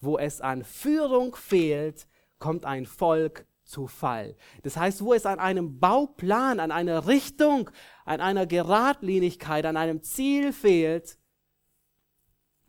[0.02, 2.08] wo es an Führung fehlt,
[2.40, 4.36] kommt ein Volk zu Fall.
[4.64, 7.70] Das heißt, wo es an einem Bauplan, an einer Richtung,
[8.06, 11.18] an einer Geradlinigkeit, an einem Ziel fehlt,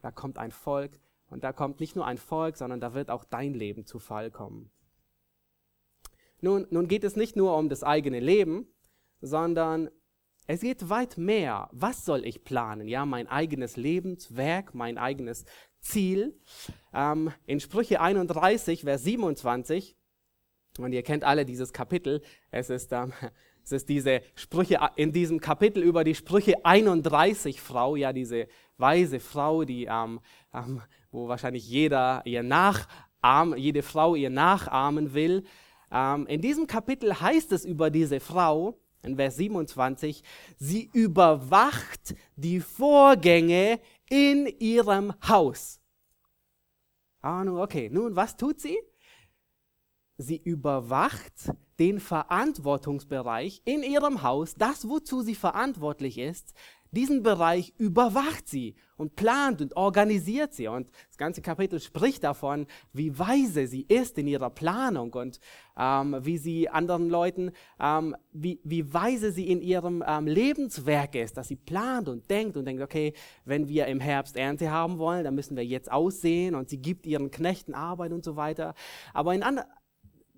[0.01, 3.25] da kommt ein Volk und da kommt nicht nur ein Volk, sondern da wird auch
[3.25, 4.71] dein Leben zu Fall kommen.
[6.41, 8.67] Nun, nun geht es nicht nur um das eigene Leben,
[9.21, 9.91] sondern
[10.47, 11.69] es geht weit mehr.
[11.73, 12.87] Was soll ich planen?
[12.87, 15.45] Ja, mein eigenes Lebenswerk, mein eigenes
[15.81, 16.39] Ziel.
[16.93, 19.97] Ähm, in Sprüche 31, Vers 27,
[20.79, 23.13] und ihr kennt alle dieses Kapitel, es ist, ähm,
[23.65, 29.21] es ist diese Sprüche in diesem Kapitel über die Sprüche 31 Frau, ja, diese weise
[29.21, 30.21] Frau, die, ähm,
[30.53, 35.45] ähm, wo wahrscheinlich jeder ihr nachahmen, jede Frau ihr nachahmen will.
[35.91, 40.23] Ähm, in diesem Kapitel heißt es über diese Frau, in Vers 27,
[40.59, 43.79] sie überwacht die Vorgänge
[44.09, 45.81] in ihrem Haus.
[47.21, 48.79] Ah, nun, okay, nun, was tut sie?
[50.19, 56.55] Sie überwacht den Verantwortungsbereich in ihrem Haus, das, wozu sie verantwortlich ist,
[56.97, 60.69] diesen Bereich überwacht sie und plant und organisiert sie.
[60.69, 65.39] Und das ganze Kapitel spricht davon, wie weise sie ist in ihrer Planung und
[65.79, 71.37] ähm, wie sie anderen Leuten, ähm, wie, wie weise sie in ihrem ähm, Lebenswerk ist,
[71.37, 73.13] dass sie plant und denkt und denkt, okay,
[73.45, 77.07] wenn wir im Herbst Ernte haben wollen, dann müssen wir jetzt aussehen und sie gibt
[77.07, 78.75] ihren Knechten Arbeit und so weiter.
[79.13, 79.69] Aber in, anderen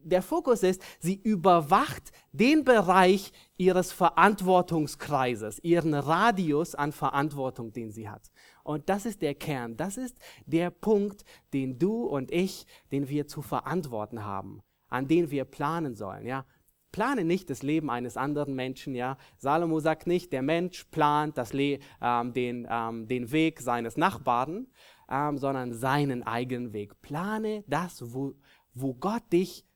[0.08, 8.08] der Fokus ist, sie überwacht den Bereich ihres Verantwortungskreises, ihren Radius an Verantwortung, den sie
[8.08, 8.30] hat.
[8.62, 13.26] Und das ist der Kern, das ist der Punkt, den du und ich, den wir
[13.26, 16.44] zu verantworten haben, an den wir planen sollen, ja.
[16.90, 19.18] Plane nicht das Leben eines anderen Menschen, ja.
[19.36, 24.68] Salomo sagt nicht, der Mensch plant das Le ähm, den, ähm, den Weg seines Nachbarn,
[25.10, 27.00] ähm, sondern seinen eigenen Weg.
[27.02, 28.34] Plane das, wo,
[28.74, 29.67] wo Gott dich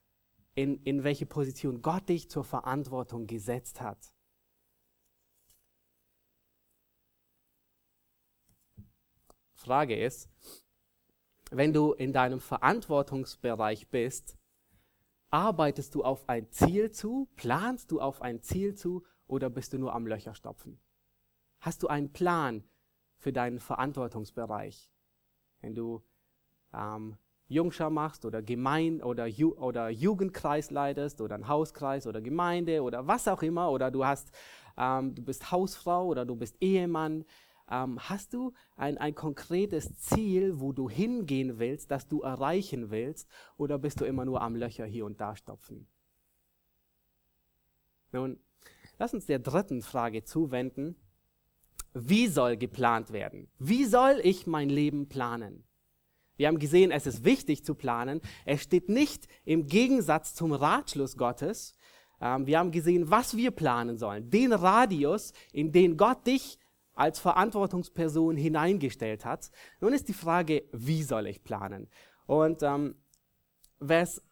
[0.54, 4.12] in, in welche Position Gott dich zur Verantwortung gesetzt hat.
[9.54, 10.28] Frage ist,
[11.50, 14.36] wenn du in deinem Verantwortungsbereich bist,
[15.30, 19.78] arbeitest du auf ein Ziel zu, planst du auf ein Ziel zu oder bist du
[19.78, 20.80] nur am Löcherstopfen?
[21.60, 22.64] Hast du einen Plan
[23.16, 24.90] für deinen Verantwortungsbereich?
[25.60, 26.02] Wenn du
[26.72, 27.16] ähm,
[27.52, 33.06] Jungschar machst oder Gemein oder, Ju oder Jugendkreis leitest oder ein Hauskreis oder Gemeinde oder
[33.06, 34.32] was auch immer oder du hast,
[34.76, 37.24] ähm, du bist Hausfrau oder du bist Ehemann,
[37.70, 43.28] ähm, hast du ein, ein konkretes Ziel, wo du hingehen willst, das du erreichen willst
[43.56, 45.86] oder bist du immer nur am Löcher hier und da stopfen?
[48.12, 48.38] Nun,
[48.98, 50.96] lass uns der dritten Frage zuwenden.
[51.94, 53.48] Wie soll geplant werden?
[53.58, 55.64] Wie soll ich mein Leben planen?
[56.36, 58.20] Wir haben gesehen, es ist wichtig zu planen.
[58.44, 61.74] Es steht nicht im Gegensatz zum Ratschluss Gottes.
[62.20, 64.30] Ähm, wir haben gesehen, was wir planen sollen.
[64.30, 66.58] Den Radius, in den Gott dich
[66.94, 69.50] als Verantwortungsperson hineingestellt hat.
[69.80, 71.88] Nun ist die Frage, wie soll ich planen?
[72.26, 72.96] Und ähm,
[73.84, 74.22] Vers,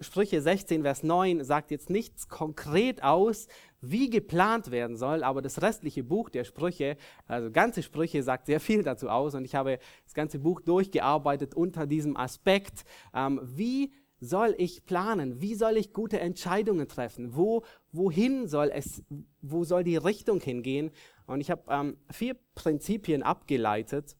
[0.00, 3.48] Sprüche 16, Vers 9 sagt jetzt nichts konkret aus,
[3.80, 8.60] wie geplant werden soll, aber das restliche Buch der Sprüche, also ganze Sprüche, sagt sehr
[8.60, 12.84] viel dazu aus und ich habe das ganze Buch durchgearbeitet unter diesem Aspekt,
[13.14, 15.40] ähm, wie soll ich planen?
[15.40, 17.36] Wie soll ich gute Entscheidungen treffen?
[17.36, 19.04] Wo, wohin soll es,
[19.42, 20.90] wo soll die Richtung hingehen?
[21.26, 24.16] Und ich habe ähm, vier Prinzipien abgeleitet.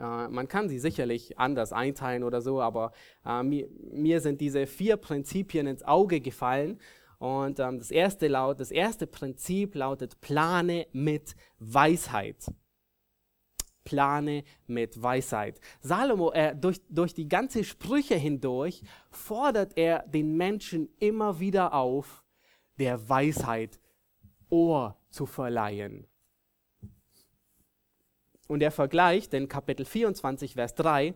[0.00, 2.92] Äh, man kann sie sicherlich anders einteilen oder so, aber
[3.24, 6.80] äh, mir, sind diese vier Prinzipien ins Auge gefallen.
[7.18, 12.46] Und ähm, das, erste laut, das erste Prinzip lautet, plane mit Weisheit
[13.88, 15.60] plane mit Weisheit.
[15.80, 22.22] Salomo, er, durch, durch die ganze Sprüche hindurch, fordert er den Menschen immer wieder auf,
[22.78, 23.80] der Weisheit
[24.50, 26.06] Ohr zu verleihen.
[28.48, 31.14] Und er vergleicht, in Kapitel 24, Vers 3,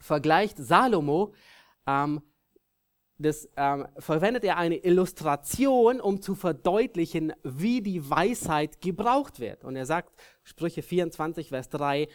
[0.00, 1.32] vergleicht Salomo
[1.86, 2.22] ähm,
[3.18, 9.64] das, ähm, verwendet er eine Illustration, um zu verdeutlichen, wie die Weisheit gebraucht wird.
[9.64, 10.12] Und er sagt,
[10.44, 12.08] Sprüche 24, Vers 3,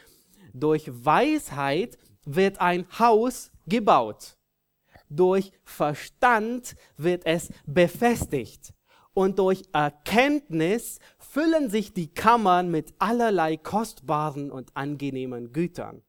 [0.54, 4.38] durch Weisheit wird ein Haus gebaut.
[5.10, 8.74] Durch Verstand wird es befestigt.
[9.14, 11.00] Und durch Erkenntnis
[11.34, 16.04] füllen sich die Kammern mit allerlei kostbaren und angenehmen Gütern.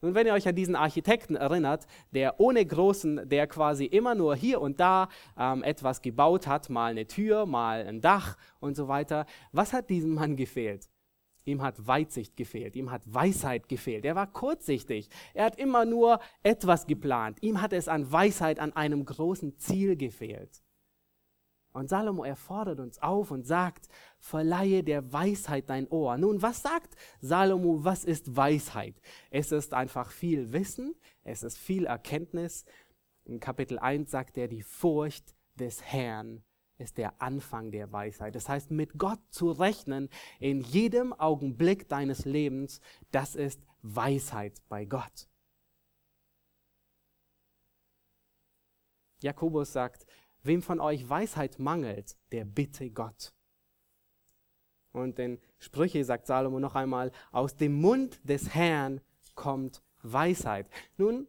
[0.00, 4.34] Nun, wenn ihr euch an diesen Architekten erinnert, der ohne großen, der quasi immer nur
[4.34, 8.88] hier und da ähm, etwas gebaut hat, mal eine Tür, mal ein Dach und so
[8.88, 10.88] weiter, was hat diesem Mann gefehlt?
[11.44, 14.06] Ihm hat Weitsicht gefehlt, ihm hat Weisheit gefehlt.
[14.06, 15.10] Er war kurzsichtig.
[15.34, 17.36] Er hat immer nur etwas geplant.
[17.42, 20.62] Ihm hat es an Weisheit, an einem großen Ziel gefehlt.
[21.72, 26.16] Und Salomo erfordert uns auf und sagt, verleihe der Weisheit dein Ohr.
[26.18, 29.00] Nun, was sagt Salomo, was ist Weisheit?
[29.30, 32.64] Es ist einfach viel Wissen, es ist viel Erkenntnis.
[33.24, 36.42] In Kapitel 1 sagt er, die Furcht des Herrn
[36.78, 38.34] ist der Anfang der Weisheit.
[38.34, 40.08] Das heißt, mit Gott zu rechnen
[40.40, 42.80] in jedem Augenblick deines Lebens,
[43.12, 45.28] das ist Weisheit bei Gott.
[49.22, 50.06] Jakobus sagt,
[50.42, 53.32] Wem von euch Weisheit mangelt, der bitte Gott.
[54.92, 59.00] Und in Sprüche sagt Salomo noch einmal, aus dem Mund des Herrn
[59.34, 60.68] kommt Weisheit.
[60.96, 61.28] Nun,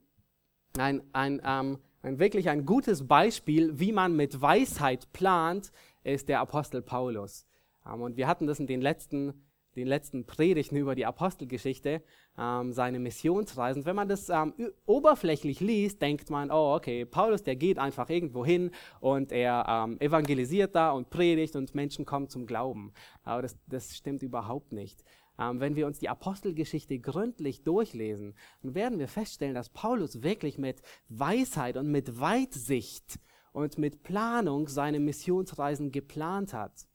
[0.78, 5.72] ein, ein, ähm, ein wirklich ein gutes Beispiel, wie man mit Weisheit plant,
[6.04, 7.46] ist der Apostel Paulus.
[7.86, 12.02] Ähm, und wir hatten das in den letzten den letzten Predigten über die Apostelgeschichte,
[12.38, 13.86] ähm, seine Missionsreisen.
[13.86, 14.54] Wenn man das ähm,
[14.86, 20.00] oberflächlich liest, denkt man, oh, okay, Paulus, der geht einfach irgendwo hin und er ähm,
[20.00, 22.94] evangelisiert da und predigt und Menschen kommen zum Glauben.
[23.24, 25.04] Aber das, das stimmt überhaupt nicht.
[25.40, 30.58] Ähm, wenn wir uns die Apostelgeschichte gründlich durchlesen, dann werden wir feststellen, dass Paulus wirklich
[30.58, 33.20] mit Weisheit und mit Weitsicht
[33.54, 36.88] und mit Planung seine Missionsreisen geplant hat.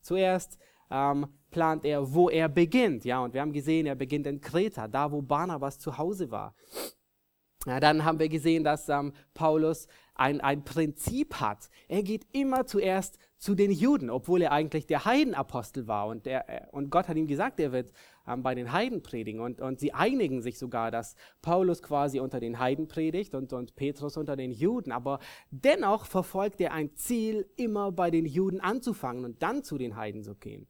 [0.00, 0.58] Zuerst
[0.90, 3.04] ähm, plant er, wo er beginnt.
[3.04, 6.54] Ja, und wir haben gesehen, er beginnt in Kreta, da wo Barnabas zu Hause war.
[7.66, 11.68] Ja, dann haben wir gesehen, dass ähm, Paulus ein, ein Prinzip hat.
[11.88, 16.06] Er geht immer zuerst zu den Juden, obwohl er eigentlich der Heidenapostel war.
[16.06, 17.92] Und, der, und Gott hat ihm gesagt, er wird
[18.26, 19.40] ähm, bei den Heiden predigen.
[19.40, 23.76] Und, und sie einigen sich sogar, dass Paulus quasi unter den Heiden predigt und, und
[23.76, 24.92] Petrus unter den Juden.
[24.92, 25.18] Aber
[25.50, 30.22] dennoch verfolgt er ein Ziel, immer bei den Juden anzufangen und dann zu den Heiden
[30.22, 30.68] zu gehen.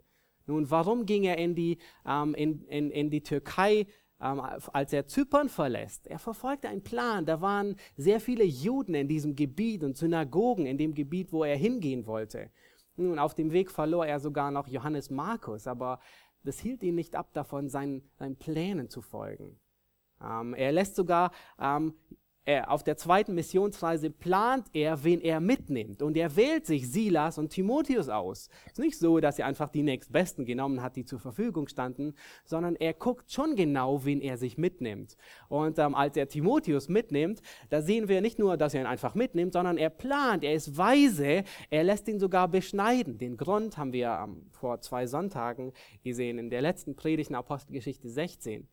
[0.48, 3.86] Nun, warum ging er in die, ähm, in, in, in die Türkei,
[4.20, 4.40] ähm,
[4.72, 6.06] als er Zypern verlässt?
[6.06, 7.26] Er verfolgte einen Plan.
[7.26, 11.56] Da waren sehr viele Juden in diesem Gebiet und Synagogen in dem Gebiet, wo er
[11.56, 12.50] hingehen wollte.
[12.96, 16.00] Nun, auf dem Weg verlor er sogar noch Johannes Markus, aber
[16.44, 19.60] das hielt ihn nicht ab davon, seinen, seinen Plänen zu folgen.
[20.22, 21.30] Ähm, er lässt sogar
[21.60, 21.94] ähm,
[22.48, 26.00] er, auf der zweiten Missionsreise plant er, wen er mitnimmt.
[26.00, 28.48] Und er wählt sich Silas und Timotheus aus.
[28.64, 32.14] Es ist nicht so, dass er einfach die nächstbesten genommen hat, die zur Verfügung standen,
[32.46, 35.18] sondern er guckt schon genau, wen er sich mitnimmt.
[35.48, 39.14] Und ähm, als er Timotheus mitnimmt, da sehen wir nicht nur, dass er ihn einfach
[39.14, 43.18] mitnimmt, sondern er plant, er ist weise, er lässt ihn sogar beschneiden.
[43.18, 48.08] Den Grund haben wir ähm, vor zwei Sonntagen gesehen, in der letzten Predigt in Apostelgeschichte
[48.08, 48.66] 16.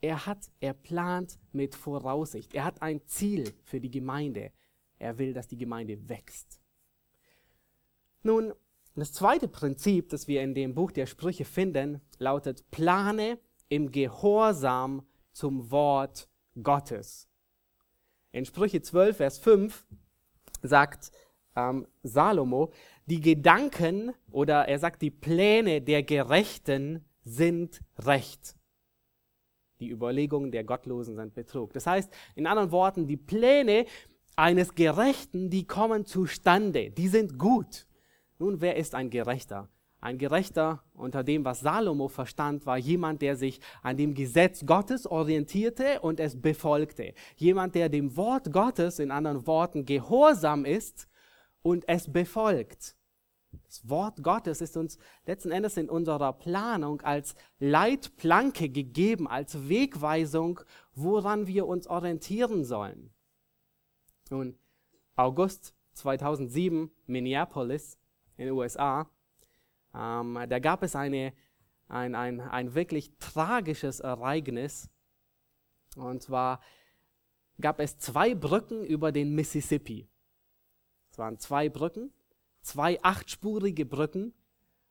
[0.00, 2.54] Er hat, er plant mit Voraussicht.
[2.54, 4.52] Er hat ein Ziel für die Gemeinde.
[4.98, 6.60] Er will, dass die Gemeinde wächst.
[8.22, 8.52] Nun,
[8.94, 15.06] das zweite Prinzip, das wir in dem Buch der Sprüche finden, lautet, plane im Gehorsam
[15.32, 16.28] zum Wort
[16.62, 17.28] Gottes.
[18.32, 19.86] In Sprüche 12, Vers 5
[20.62, 21.12] sagt
[21.54, 22.72] ähm, Salomo,
[23.06, 28.57] die Gedanken oder er sagt, die Pläne der Gerechten sind recht.
[29.80, 31.72] Die Überlegungen der Gottlosen sind Betrug.
[31.72, 33.86] Das heißt, in anderen Worten, die Pläne
[34.36, 37.86] eines Gerechten, die kommen zustande, die sind gut.
[38.38, 39.68] Nun, wer ist ein Gerechter?
[40.00, 45.06] ein Gerechter unter dem, was Salomo verstand, war jemand, der sich an dem Gesetz Gottes
[45.06, 47.14] orientierte und es befolgte.
[47.36, 51.08] Jemand, der dem Wort Gottes, in anderen Worten, gehorsam ist
[51.62, 52.96] und es befolgt.
[53.50, 60.60] Das Wort Gottes ist uns letzten Endes in unserer Planung als Leitplanke gegeben, als Wegweisung,
[60.94, 63.10] woran wir uns orientieren sollen.
[64.30, 64.58] Nun,
[65.16, 67.98] August 2007, Minneapolis
[68.36, 69.10] in den USA,
[69.94, 71.32] ähm, da gab es eine,
[71.88, 74.90] ein, ein, ein wirklich tragisches Ereignis.
[75.96, 76.60] Und zwar
[77.60, 80.08] gab es zwei Brücken über den Mississippi.
[81.10, 82.12] Es waren zwei Brücken,
[82.62, 84.34] zwei achtspurige Brücken,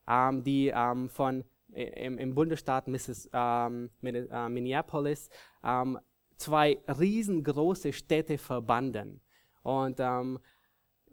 [0.08, 5.30] ähm, die ähm, von im, im Bundesstaat Missis, ähm, äh, Minneapolis
[5.64, 6.00] ähm,
[6.38, 9.22] zwei riesengroße Städte verbanden.
[9.64, 10.40] Und ähm,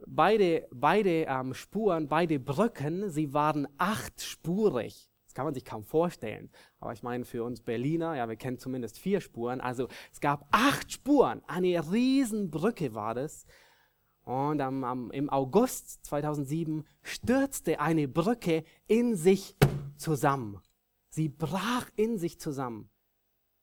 [0.06, 5.10] beide, beide ähm, Spuren, beide Brücken, sie waren achtspurig.
[5.26, 6.50] Das kann man sich kaum vorstellen.
[6.78, 9.60] Aber ich meine, für uns Berliner, ja, wir kennen zumindest vier Spuren.
[9.60, 11.42] Also es gab acht Spuren.
[11.48, 13.46] Eine Riesenbrücke war das.
[14.24, 19.56] Und am, am, im August 2007 stürzte eine Brücke in sich
[19.96, 20.60] zusammen.
[21.10, 22.90] Sie brach in sich zusammen.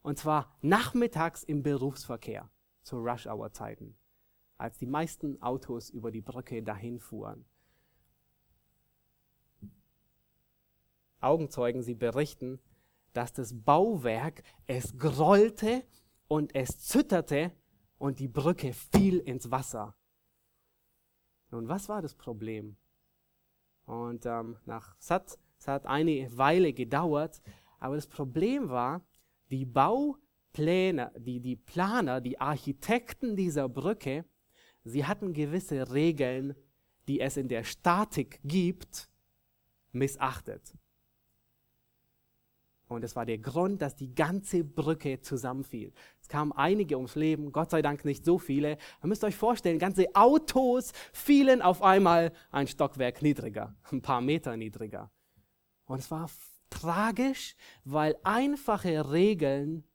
[0.04, 2.50] Und zwar nachmittags im Berufsverkehr
[2.84, 3.96] zu Rush-Hour-Zeiten
[4.62, 7.46] als die meisten Autos über die Brücke dahin fuhren.
[11.20, 12.60] Augenzeugen, sie berichten,
[13.14, 15.84] dass das Bauwerk es grollte
[16.28, 17.52] und es zitterte
[17.98, 19.96] und die Brücke fiel ins Wasser.
[21.52, 22.78] Nun, was war das Problem?
[23.86, 27.42] Und ähm, nach, es, hat, es hat eine Weile gedauert,
[27.80, 29.06] aber das Problem war,
[29.50, 34.26] die Baupläne, die, die Planer, die Architekten dieser Brücke,
[34.84, 36.56] sie hatten gewisse Regeln,
[37.08, 39.10] die es in der Statik gibt,
[39.92, 40.74] missachtet.
[42.92, 45.94] Und es war der Grund, dass die ganze Brücke zusammenfiel.
[46.20, 48.78] Es kamen einige ums Leben, Gott sei Dank nicht so viele.
[49.02, 54.58] Ihr müsst euch vorstellen, ganze Autos fielen auf einmal ein Stockwerk niedriger, ein paar Meter
[54.58, 55.10] niedriger.
[55.86, 56.30] Und es war
[56.70, 59.86] tragisch, weil einfache Regeln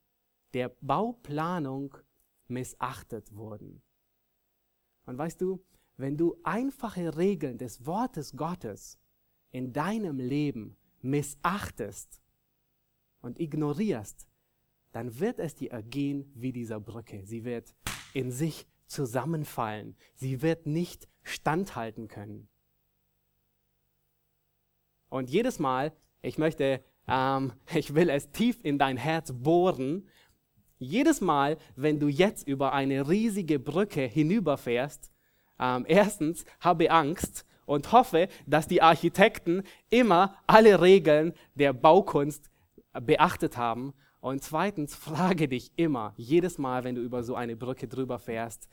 [0.55, 1.95] der Bauplanung
[2.47, 3.83] missachtet wurden.
[5.05, 5.63] Und weißt du,
[5.97, 8.97] wenn du einfache Regeln des Wortes Gottes
[9.51, 12.23] in deinem Leben missachtest
[13.27, 14.27] und ignorierst,
[14.93, 17.23] dann wird es dir ergehen wie dieser Brücke.
[17.25, 17.75] Sie wird
[18.13, 19.95] in sich zusammenfallen.
[20.15, 22.47] Sie wird nicht standhalten können.
[25.09, 30.07] Und jedes Mal, ich möchte, ähm, ich will es tief in dein Herz bohren,
[30.79, 35.11] jedes Mal, wenn du jetzt über eine riesige Brücke hinüberfährst,
[35.59, 42.49] ähm, erstens habe Angst und hoffe, dass die Architekten immer alle Regeln der Baukunst
[43.01, 43.93] beachtet haben.
[44.19, 48.67] Und zweitens frage dich immer, jedes Mal, wenn du über so eine Brücke drüber fährst,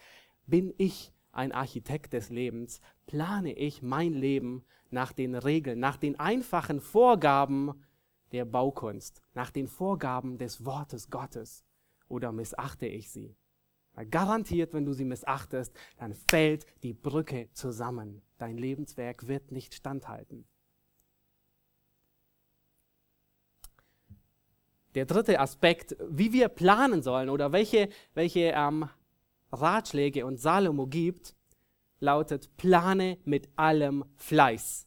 [0.47, 2.81] bin ich ein Architekt des Lebens?
[3.07, 7.85] Plane ich mein Leben nach den Regeln, nach den einfachen Vorgaben
[8.33, 11.65] der Baukunst, nach den Vorgaben des Wortes Gottes?
[12.09, 13.37] oder missachte ich sie?
[14.11, 18.23] Garantiert, wenn du sie missachtest, dann fällt die Brücke zusammen.
[18.39, 20.47] Dein Lebenswerk wird nicht standhalten.
[24.95, 28.89] Der dritte Aspekt, wie wir planen sollen oder welche, welche ähm,
[29.51, 31.35] Ratschläge uns Salomo gibt,
[31.99, 34.87] lautet, plane mit allem Fleiß.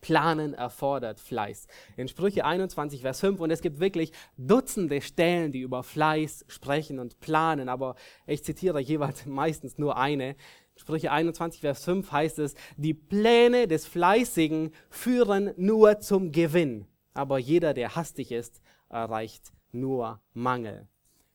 [0.00, 1.66] Planen erfordert Fleiß.
[1.96, 6.98] In Sprüche 21, Vers 5, und es gibt wirklich Dutzende Stellen, die über Fleiß sprechen
[6.98, 10.36] und planen, aber ich zitiere jeweils meistens nur eine.
[10.76, 17.38] Sprüche 21, Vers 5 heißt es, die Pläne des Fleißigen führen nur zum Gewinn, aber
[17.38, 18.60] jeder, der hastig ist,
[18.94, 20.88] erreicht nur Mangel.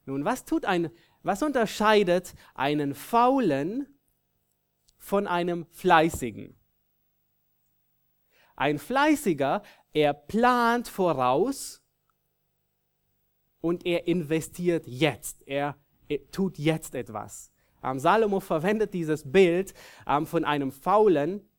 [0.05, 0.89] Nun, was tut ein,
[1.21, 3.87] was unterscheidet einen Faulen
[4.97, 6.55] von einem Fleißigen?
[8.55, 9.61] Ein Fleißiger,
[9.93, 11.81] er plant voraus
[13.61, 15.47] und er investiert jetzt.
[15.47, 17.51] Er, er tut jetzt etwas.
[17.83, 19.73] Ähm, Salomo verwendet dieses Bild
[20.07, 21.49] ähm, von einem Faulen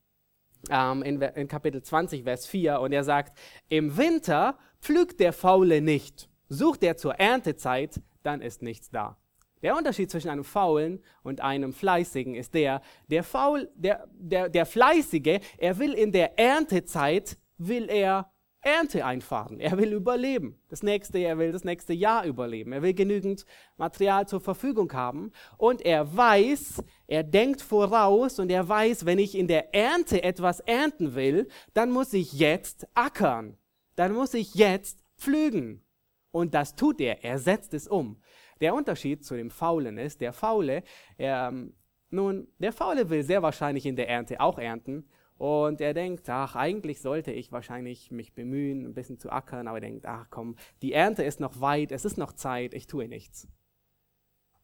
[0.69, 3.39] ähm, in, in Kapitel 20, Vers 4 und er sagt,
[3.69, 6.29] im Winter pflügt der Faule nicht.
[6.49, 9.17] Sucht er zur Erntezeit, dann ist nichts da.
[9.63, 14.65] Der Unterschied zwischen einem Faulen und einem Fleißigen ist der, der, Faul, der, der, der
[14.65, 18.31] Fleißige, er will in der Erntezeit, will er
[18.63, 19.59] Ernte einfahren.
[19.59, 20.59] Er will überleben.
[20.69, 22.73] Das nächste, er will das nächste Jahr überleben.
[22.73, 23.47] Er will genügend
[23.79, 25.33] Material zur Verfügung haben.
[25.57, 30.61] Und er weiß, er denkt voraus und er weiß, wenn ich in der Ernte etwas
[30.61, 33.57] ernten will, dann muss ich jetzt ackern.
[34.01, 35.85] Dann muss ich jetzt pflügen.
[36.31, 37.23] Und das tut er.
[37.23, 38.23] Er setzt es um.
[38.63, 40.85] Der Unterschied zu dem Faulen ist, der Faule,
[41.19, 41.75] ähm,
[42.09, 46.57] nun, der Faule will sehr wahrscheinlich in der Ernte auch ernten und er denkt, ach,
[46.57, 50.57] eigentlich sollte ich wahrscheinlich mich bemühen, ein bisschen zu ackern, aber er denkt, ach komm,
[50.81, 53.49] die Ernte ist noch weit, es ist noch Zeit, ich tue nichts.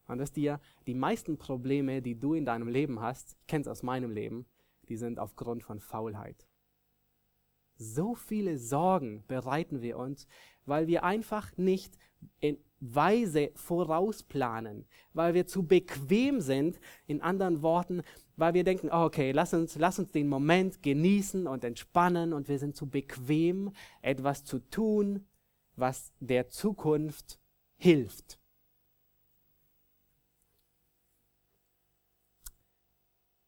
[0.08, 3.68] Und das dir, die meisten Probleme, die du in deinem Leben hast, ich kenne es
[3.68, 4.46] aus meinem Leben,
[4.88, 6.46] die sind aufgrund von Faulheit.
[7.76, 10.26] So viele Sorgen bereiten wir uns,
[10.64, 11.98] weil wir einfach nicht
[12.40, 18.02] in weise vorausplanen, weil wir zu bequem sind, in anderen Worten,
[18.36, 22.48] weil wir denken, oh, okay, lass uns, lass uns den Moment genießen und entspannen und
[22.48, 23.72] wir sind zu bequem,
[24.02, 25.26] etwas zu tun,
[25.74, 27.40] was der Zukunft
[27.76, 28.38] hilft.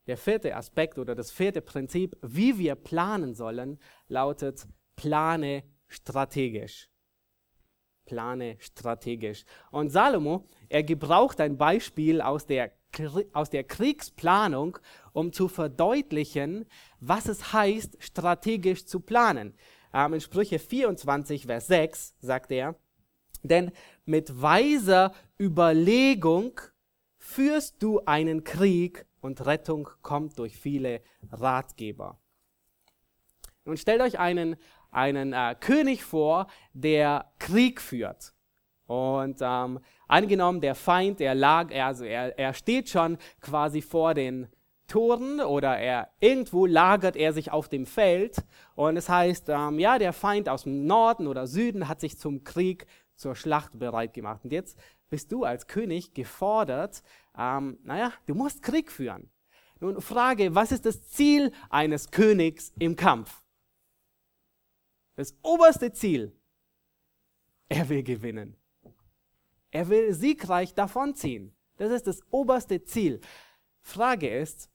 [0.09, 3.79] Der vierte Aspekt oder das vierte Prinzip, wie wir planen sollen,
[4.09, 6.89] lautet, plane strategisch.
[8.07, 9.45] Plane strategisch.
[9.71, 12.73] Und Salomo, er gebraucht ein Beispiel aus der
[13.35, 14.79] aus der Kriegsplanung,
[15.13, 16.65] um zu verdeutlichen,
[17.01, 19.55] was es heißt, strategisch zu planen.
[19.93, 22.77] Ähm, in Sprüche 24, Vers 6 sagt er,
[23.43, 23.73] denn
[24.07, 26.61] mit weiser Überlegung
[27.19, 32.19] führst du einen Krieg und Rettung kommt durch viele Ratgeber.
[33.65, 34.57] Nun stellt euch einen,
[34.91, 38.33] einen äh, König vor, der Krieg führt.
[38.87, 44.49] Und ähm, angenommen, der Feind, der lag, also er, er steht schon quasi vor den
[44.87, 48.43] Toren oder er irgendwo lagert er sich auf dem Feld
[48.75, 52.43] und es heißt, ähm, ja, der Feind aus dem Norden oder Süden hat sich zum
[52.43, 54.45] Krieg, zur Schlacht bereit gemacht.
[54.45, 54.79] Und jetzt
[55.11, 57.03] bist du als König gefordert,
[57.39, 59.31] ähm, naja, du musst Krieg führen.
[59.81, 63.43] Nun Frage, was ist das Ziel eines Königs im Kampf?
[65.15, 66.37] Das oberste Ziel,
[67.69, 68.57] er will gewinnen.
[69.71, 71.55] Er will siegreich davonziehen.
[71.77, 73.21] Das ist das oberste Ziel.
[73.83, 74.69] Frage ist,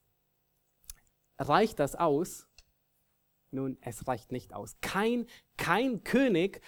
[1.37, 2.47] reicht das aus?
[3.51, 4.77] Nun, es reicht nicht aus.
[4.81, 6.61] Kein, kein König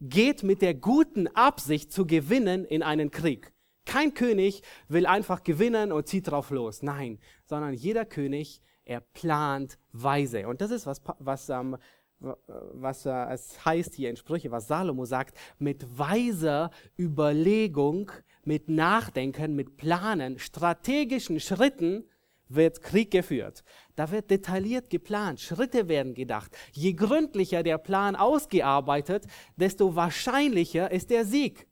[0.00, 3.52] geht mit der guten Absicht zu gewinnen in einen Krieg.
[3.86, 6.82] Kein König will einfach gewinnen und zieht drauf los.
[6.82, 10.46] Nein, sondern jeder König, er plant weise.
[10.46, 11.78] Und das ist was, was ähm,
[12.18, 18.10] was äh, es heißt hier in Sprüche, was Salomo sagt, mit weiser Überlegung,
[18.44, 22.04] mit Nachdenken, mit Planen, strategischen Schritten
[22.48, 23.64] wird Krieg geführt.
[23.96, 26.56] Da wird detailliert geplant, Schritte werden gedacht.
[26.72, 29.26] Je gründlicher der Plan ausgearbeitet,
[29.56, 31.66] desto wahrscheinlicher ist der Sieg.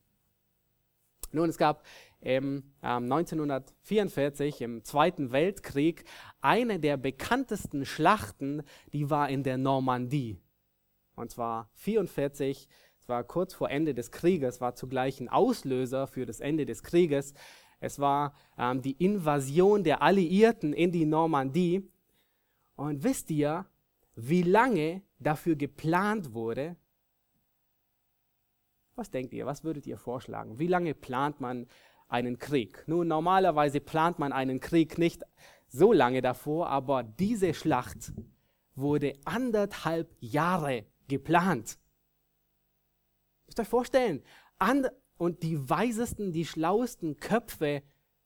[1.33, 1.85] Nun, es gab
[2.25, 6.05] im, äh, 1944 im Zweiten Weltkrieg
[6.41, 8.63] eine der bekanntesten Schlachten,
[8.93, 10.39] die war in der Normandie.
[11.15, 12.69] Und zwar 44,
[12.99, 16.83] es war kurz vor Ende des Krieges, war zugleich ein Auslöser für das Ende des
[16.83, 17.35] Krieges.
[17.79, 21.89] Es war ähm, die Invasion der Alliierten in die Normandie.
[22.77, 23.67] Und wisst ihr,
[24.17, 26.77] wie lange dafür geplant wurde?
[28.97, 29.45] Was denkt ihr?
[29.45, 30.59] Was würdet ihr vorschlagen?
[30.59, 31.67] Wie lange plant man
[32.09, 32.85] einen Krieg.
[32.87, 35.23] Nun, normalerweise plant man einen Krieg nicht
[35.69, 38.13] so lange davor, aber diese Schlacht
[38.75, 41.79] wurde anderthalb Jahre geplant.
[43.47, 44.23] Müsst euch vorstellen,
[44.59, 47.83] and und die weisesten, die schlauesten Köpfe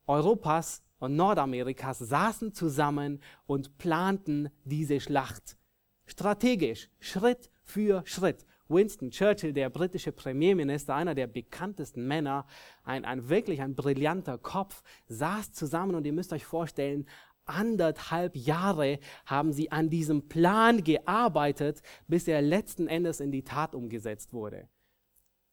[0.07, 5.59] Europas und Nordamerikas saßen zusammen und planten diese Schlacht.
[6.07, 8.47] Strategisch, Schritt für Schritt.
[8.69, 12.47] Winston Churchill, der britische Premierminister, einer der bekanntesten Männer,
[12.85, 17.07] ein, ein wirklich ein brillanter Kopf, saß zusammen und ihr müsst euch vorstellen,
[17.47, 23.75] anderthalb Jahre haben sie an diesem Plan gearbeitet, bis er letzten Endes in die Tat
[23.75, 24.69] umgesetzt wurde.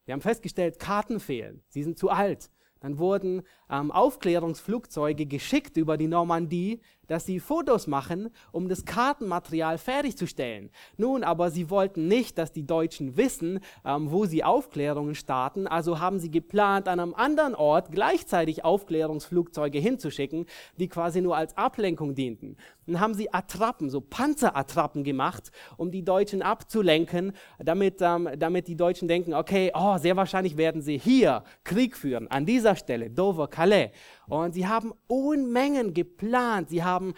[0.06, 2.52] Wir haben festgestellt, Karten fehlen, sie sind zu alt.
[2.82, 9.78] Dann wurden ähm, Aufklärungsflugzeuge geschickt über die Normandie, dass sie Fotos machen, um das Kartenmaterial
[9.78, 10.70] fertigzustellen.
[10.98, 16.00] Nun, aber sie wollten nicht, dass die Deutschen wissen, ähm, wo sie Aufklärungen starten, also
[16.00, 20.46] haben sie geplant, an einem anderen Ort gleichzeitig Aufklärungsflugzeuge hinzuschicken,
[20.78, 22.58] die quasi nur als Ablenkung dienten.
[22.88, 28.76] Dann haben sie Attrappen, so Panzerattrappen gemacht, um die Deutschen abzulenken, damit, ähm, damit die
[28.76, 33.48] Deutschen denken, okay, oh, sehr wahrscheinlich werden sie hier Krieg führen, an dieser Stelle, Dover,
[33.48, 33.92] Calais.
[34.28, 36.70] Und sie haben Unmengen geplant.
[36.70, 37.14] Sie haben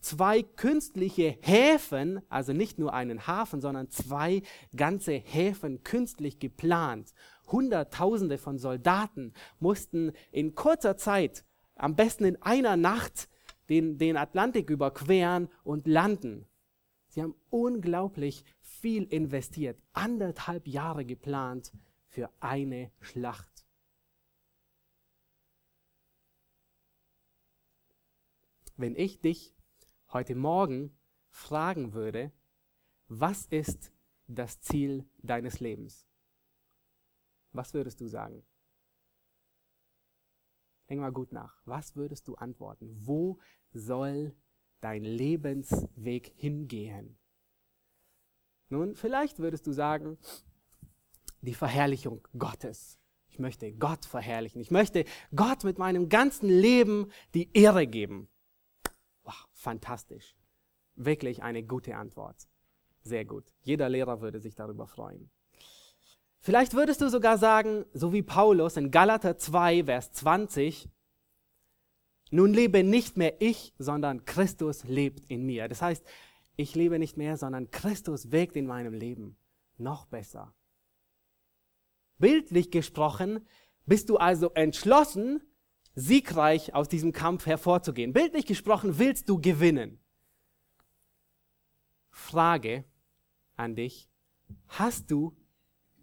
[0.00, 4.42] zwei künstliche Häfen, also nicht nur einen Hafen, sondern zwei
[4.76, 7.14] ganze Häfen künstlich geplant.
[7.46, 11.44] Hunderttausende von Soldaten mussten in kurzer Zeit,
[11.76, 13.28] am besten in einer Nacht,
[13.68, 16.46] den, den Atlantik überqueren und landen.
[17.08, 21.72] Sie haben unglaublich viel investiert, anderthalb Jahre geplant
[22.08, 23.51] für eine Schlacht.
[28.82, 29.54] Wenn ich dich
[30.12, 30.98] heute Morgen
[31.30, 32.32] fragen würde,
[33.06, 33.92] was ist
[34.26, 36.04] das Ziel deines Lebens?
[37.52, 38.42] Was würdest du sagen?
[40.88, 41.62] Denk mal gut nach.
[41.64, 42.90] Was würdest du antworten?
[43.06, 43.38] Wo
[43.70, 44.34] soll
[44.80, 47.16] dein Lebensweg hingehen?
[48.68, 50.18] Nun, vielleicht würdest du sagen,
[51.40, 52.98] die Verherrlichung Gottes.
[53.28, 54.60] Ich möchte Gott verherrlichen.
[54.60, 55.04] Ich möchte
[55.36, 58.28] Gott mit meinem ganzen Leben die Ehre geben.
[59.62, 60.34] Fantastisch.
[60.96, 62.48] Wirklich eine gute Antwort.
[63.02, 63.44] Sehr gut.
[63.62, 65.30] Jeder Lehrer würde sich darüber freuen.
[66.40, 70.88] Vielleicht würdest du sogar sagen, so wie Paulus in Galater 2, Vers 20,
[72.32, 75.68] nun lebe nicht mehr ich, sondern Christus lebt in mir.
[75.68, 76.04] Das heißt,
[76.56, 79.36] ich lebe nicht mehr, sondern Christus wirkt in meinem Leben.
[79.78, 80.52] Noch besser.
[82.18, 83.46] Bildlich gesprochen
[83.86, 85.40] bist du also entschlossen,
[85.94, 88.12] siegreich aus diesem Kampf hervorzugehen.
[88.12, 89.98] Bildlich gesprochen willst du gewinnen.
[92.10, 92.84] Frage
[93.56, 94.08] an dich,
[94.68, 95.36] hast du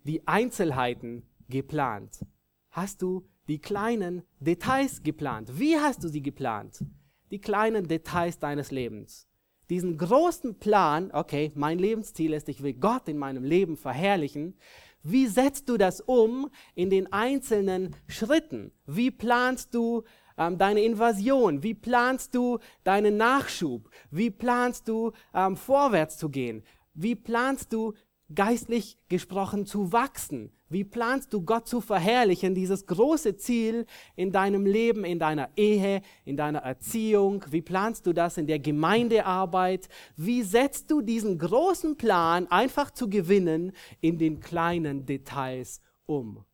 [0.04, 2.26] die Einzelheiten geplant?
[2.72, 5.60] Hast du die kleinen Details geplant?
[5.60, 6.84] Wie hast du sie geplant?
[7.32, 9.28] Die kleinen Details deines Lebens.
[9.70, 14.56] Diesen großen Plan, okay, mein Lebensziel ist, ich will Gott in meinem Leben verherrlichen.
[15.04, 18.72] Wie setzt du das um in den einzelnen Schritten?
[18.86, 20.04] Wie planst du
[20.38, 21.64] ähm, deine Invasion?
[21.64, 23.90] Wie planst du deinen Nachschub?
[24.12, 26.64] Wie planst du ähm, vorwärts zu gehen?
[26.94, 27.94] Wie planst du
[28.34, 30.52] geistlich gesprochen zu wachsen?
[30.70, 36.04] Wie planst du Gott zu verherrlichen, dieses große Ziel in deinem Leben, in deiner Ehe,
[36.26, 37.44] in deiner Erziehung?
[37.50, 39.90] Wie planst du das in der Gemeindearbeit?
[40.16, 46.46] Wie setzt du diesen großen Plan, einfach zu gewinnen, in den kleinen Details um?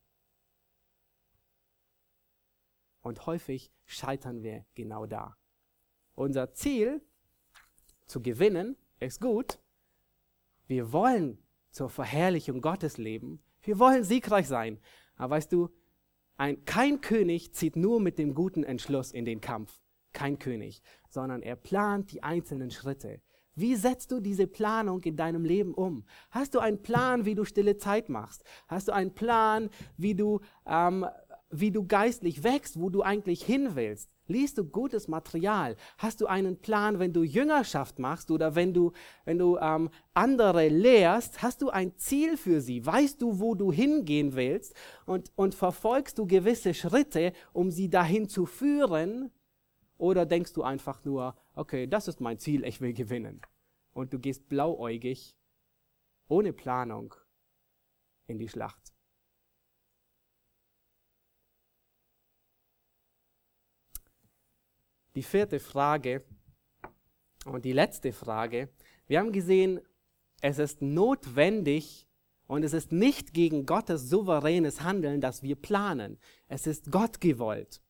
[3.01, 5.37] Und häufig scheitern wir genau da.
[6.15, 7.01] Unser Ziel
[8.07, 9.59] zu gewinnen ist gut.
[10.67, 11.37] Wir wollen
[11.69, 13.41] zur Verherrlichung Gottes leben.
[13.65, 14.79] Wir wollen siegreich sein.
[15.17, 15.69] Aber weißt du,
[16.37, 19.81] ein, kein König zieht nur mit dem guten Entschluss in den Kampf.
[20.13, 23.21] Kein König, sondern er plant die einzelnen Schritte.
[23.55, 26.05] Wie setzt du diese Planung in deinem Leben um?
[26.29, 28.43] Hast du einen Plan, wie du stille Zeit machst?
[28.67, 31.05] Hast du einen Plan, wie du, ähm,
[31.49, 34.14] wie du geistlich wächst, wo du eigentlich hin willst?
[34.27, 35.75] Liest du gutes Material?
[35.99, 38.91] Hast du einen Plan, wenn du Jüngerschaft machst oder wenn du,
[39.23, 41.43] wenn du ähm, andere lehrst?
[41.43, 42.83] Hast du ein Ziel für sie?
[42.83, 44.73] Weißt du, wo du hingehen willst?
[45.05, 49.31] Und, und verfolgst du gewisse Schritte, um sie dahin zu führen?
[49.97, 53.41] Oder denkst du einfach nur, okay, das ist mein Ziel, ich will gewinnen.
[53.93, 55.37] Und du gehst blauäugig,
[56.27, 57.13] ohne Planung,
[58.27, 58.93] in die Schlacht.
[65.15, 66.23] Die vierte Frage
[67.45, 68.69] und die letzte Frage.
[69.07, 69.79] Wir haben gesehen,
[70.41, 72.07] es ist notwendig
[72.47, 76.17] und es ist nicht gegen Gottes souveränes Handeln, dass wir planen.
[76.47, 77.81] Es ist Gott gewollt.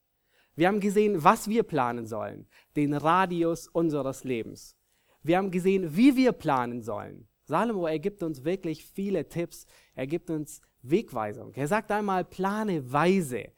[0.55, 4.77] Wir haben gesehen, was wir planen sollen, den Radius unseres Lebens.
[5.21, 7.27] Wir haben gesehen, wie wir planen sollen.
[7.43, 9.65] Salomo, er gibt uns wirklich viele Tipps,
[9.95, 11.53] er gibt uns Wegweisung.
[11.55, 13.51] Er sagt einmal, plane weise.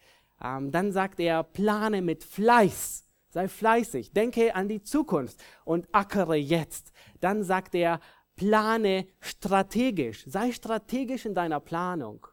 [0.43, 3.07] Ähm, dann sagt er, plane mit Fleiß.
[3.38, 6.91] Sei fleißig, denke an die Zukunft und ackere jetzt.
[7.19, 7.99] Dann sagt er,
[8.35, 12.25] plane strategisch, sei strategisch in deiner Planung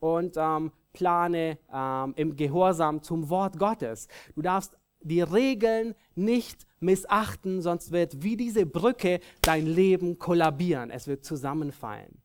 [0.00, 4.08] und ähm, plane ähm, im Gehorsam zum Wort Gottes.
[4.34, 11.06] Du darfst die Regeln nicht missachten, sonst wird wie diese Brücke dein Leben kollabieren, es
[11.06, 12.20] wird zusammenfallen.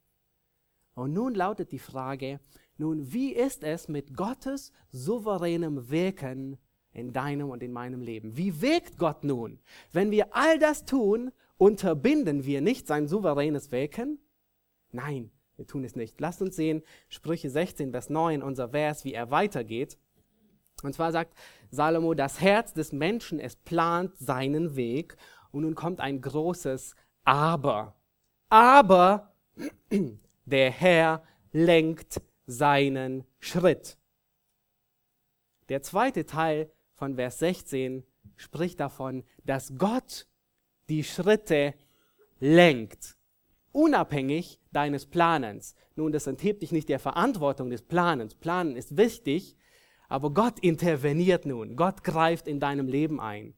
[0.95, 2.39] Und nun lautet die Frage,
[2.75, 6.57] nun, wie ist es mit Gottes souveränem Wirken
[6.99, 8.37] in deinem und in meinem Leben.
[8.37, 9.59] Wie wirkt Gott nun?
[9.91, 14.19] Wenn wir all das tun, unterbinden wir nicht sein souveränes Wirken?
[14.91, 16.19] Nein, wir tun es nicht.
[16.21, 19.97] Lasst uns sehen, Sprüche 16, Vers 9, unser Vers, wie er weitergeht.
[20.83, 21.37] Und zwar sagt
[21.69, 25.17] Salomo, das Herz des Menschen, es plant seinen Weg.
[25.51, 27.95] Und nun kommt ein großes Aber.
[28.49, 29.33] Aber
[30.45, 33.97] der Herr lenkt seinen Schritt.
[35.69, 38.03] Der zweite Teil von Vers 16
[38.35, 40.27] spricht davon, dass Gott
[40.89, 41.73] die Schritte
[42.39, 43.15] lenkt,
[43.71, 45.75] unabhängig deines Planens.
[45.95, 48.35] Nun, das enthebt dich nicht der Verantwortung des Planens.
[48.35, 49.55] Planen ist wichtig,
[50.07, 51.75] aber Gott interveniert nun.
[51.75, 53.53] Gott greift in deinem Leben ein.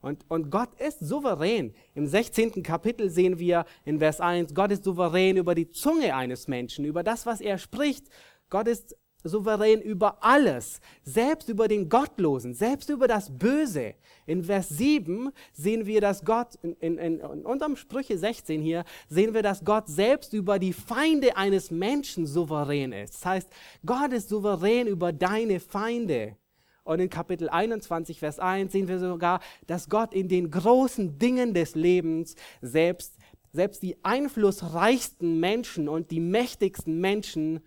[0.00, 1.74] Und, und Gott ist souverän.
[1.94, 2.62] Im 16.
[2.62, 7.02] Kapitel sehen wir in Vers 1, Gott ist souverän über die Zunge eines Menschen, über
[7.04, 8.08] das, was er spricht.
[8.50, 13.94] Gott ist souverän über alles, selbst über den Gottlosen, selbst über das Böse.
[14.26, 19.34] In Vers 7 sehen wir, dass Gott, in, in, in, unterm Sprüche 16 hier, sehen
[19.34, 23.14] wir, dass Gott selbst über die Feinde eines Menschen souverän ist.
[23.14, 23.50] Das heißt,
[23.84, 26.36] Gott ist souverän über deine Feinde.
[26.84, 31.54] Und in Kapitel 21, Vers 1 sehen wir sogar, dass Gott in den großen Dingen
[31.54, 33.16] des Lebens selbst,
[33.52, 37.60] selbst die einflussreichsten Menschen und die mächtigsten Menschen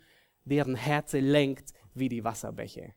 [0.46, 2.94] deren Herze lenkt wie die Wasserbäche.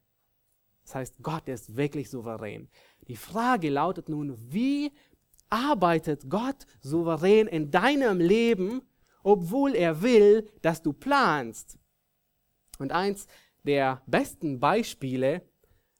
[0.84, 2.68] Das heißt, Gott ist wirklich souverän.
[3.08, 4.92] Die Frage lautet nun, wie
[5.50, 8.82] arbeitet Gott souverän in deinem Leben,
[9.22, 11.78] obwohl er will, dass du planst?
[12.78, 13.26] Und eins
[13.64, 15.42] der besten Beispiele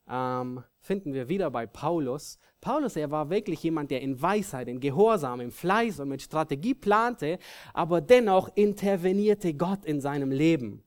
[0.08, 2.38] ähm, finden wir wieder bei Paulus.
[2.60, 6.74] Paulus, er war wirklich jemand, der in Weisheit, in Gehorsam, im Fleiß und mit Strategie
[6.74, 7.38] plante,
[7.74, 10.82] aber dennoch intervenierte Gott in seinem Leben.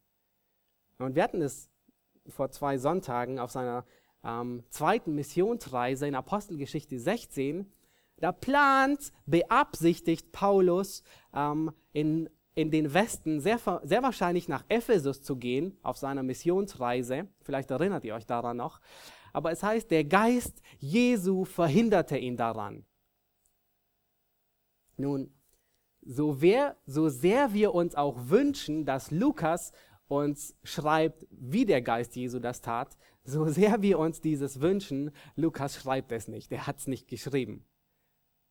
[1.03, 1.69] Und wir hatten es
[2.27, 3.85] vor zwei Sonntagen auf seiner
[4.23, 7.71] ähm, zweiten Missionsreise in Apostelgeschichte 16.
[8.17, 15.37] Da plant, beabsichtigt Paulus ähm, in, in den Westen sehr, sehr wahrscheinlich nach Ephesus zu
[15.37, 17.27] gehen auf seiner Missionsreise.
[17.41, 18.79] Vielleicht erinnert ihr euch daran noch.
[19.33, 22.85] Aber es heißt, der Geist Jesu verhinderte ihn daran.
[24.97, 25.33] Nun,
[26.03, 29.71] so, wer, so sehr wir uns auch wünschen, dass Lukas
[30.11, 35.75] uns schreibt, wie der Geist Jesu das tat, so sehr wir uns dieses wünschen, Lukas
[35.75, 37.65] schreibt es nicht, er hat es nicht geschrieben.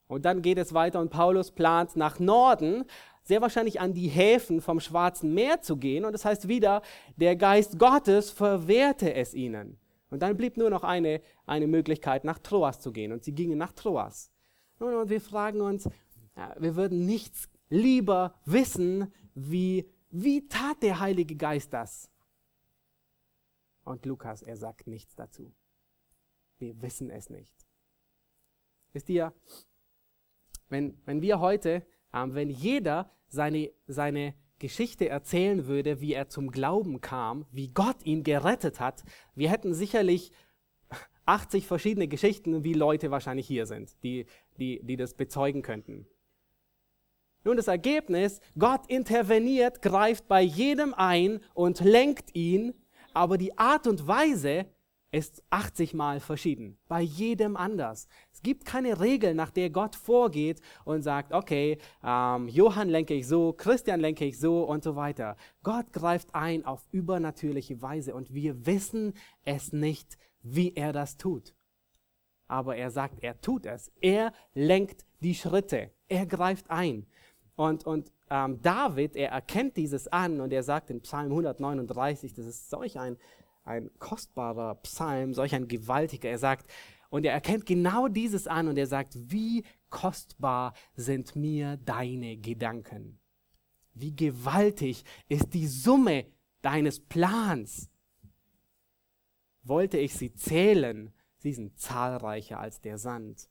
[0.09, 2.85] Und dann geht es weiter und Paulus plant nach Norden,
[3.23, 6.05] sehr wahrscheinlich an die Häfen vom Schwarzen Meer zu gehen.
[6.05, 6.83] Und das heißt wieder,
[7.17, 9.79] der Geist Gottes verwehrte es ihnen.
[10.11, 13.13] Und dann blieb nur noch eine, eine Möglichkeit, nach Troas zu gehen.
[13.13, 14.33] Und sie gingen nach Troas.
[14.81, 15.89] Und wir fragen uns,
[16.59, 22.11] wir würden nichts lieber wissen, wie wie tat der Heilige Geist das?
[23.85, 25.53] Und Lukas, er sagt nichts dazu.
[26.59, 27.55] Wir wissen es nicht.
[28.93, 29.33] Wisst ihr,
[30.69, 36.51] wenn, wenn wir heute, ähm, wenn jeder seine, seine Geschichte erzählen würde, wie er zum
[36.51, 39.05] Glauben kam, wie Gott ihn gerettet hat,
[39.35, 40.33] wir hätten sicherlich
[41.25, 44.27] 80 verschiedene Geschichten, wie Leute wahrscheinlich hier sind, die,
[44.59, 46.07] die, die das bezeugen könnten.
[47.45, 52.75] Nun, das Ergebnis, Gott interveniert, greift bei jedem ein und lenkt ihn,
[53.15, 54.67] aber die Art und Weise
[55.13, 58.07] ist 80 Mal verschieden, bei jedem anders.
[58.33, 63.27] Es gibt keine Regel, nach der Gott vorgeht und sagt, okay, ähm, Johann lenke ich
[63.27, 65.37] so, Christian lenke ich so und so weiter.
[65.63, 69.15] Gott greift ein auf übernatürliche Weise und wir wissen
[69.45, 71.55] es nicht, wie er das tut.
[72.47, 73.93] Aber er sagt, er tut es.
[74.01, 75.91] Er lenkt die Schritte.
[76.09, 77.07] Er greift ein.
[77.61, 82.47] Und, und ähm, David, er erkennt dieses an und er sagt in Psalm 139, das
[82.47, 83.19] ist solch ein,
[83.65, 86.31] ein kostbarer Psalm, solch ein gewaltiger.
[86.31, 86.71] Er sagt,
[87.11, 93.21] und er erkennt genau dieses an und er sagt, wie kostbar sind mir deine Gedanken.
[93.93, 96.25] Wie gewaltig ist die Summe
[96.63, 97.91] deines Plans.
[99.65, 103.51] Wollte ich sie zählen, sie sind zahlreicher als der Sand.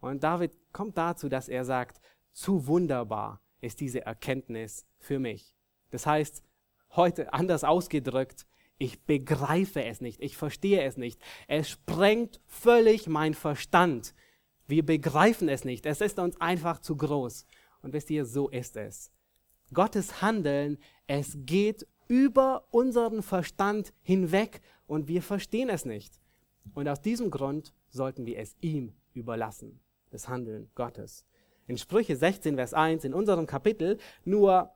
[0.00, 2.00] Und David kommt dazu, dass er sagt,
[2.36, 5.56] zu wunderbar ist diese Erkenntnis für mich.
[5.90, 6.42] Das heißt,
[6.90, 11.18] heute anders ausgedrückt, ich begreife es nicht, ich verstehe es nicht.
[11.48, 14.14] Es sprengt völlig mein Verstand.
[14.66, 15.86] Wir begreifen es nicht.
[15.86, 17.46] Es ist uns einfach zu groß.
[17.80, 19.10] Und wisst ihr, so ist es.
[19.72, 20.76] Gottes Handeln,
[21.06, 26.20] es geht über unseren Verstand hinweg und wir verstehen es nicht.
[26.74, 29.80] Und aus diesem Grund sollten wir es ihm überlassen,
[30.10, 31.24] das Handeln Gottes
[31.66, 34.70] in Sprüche 16, Vers 1, in unserem Kapitel, nur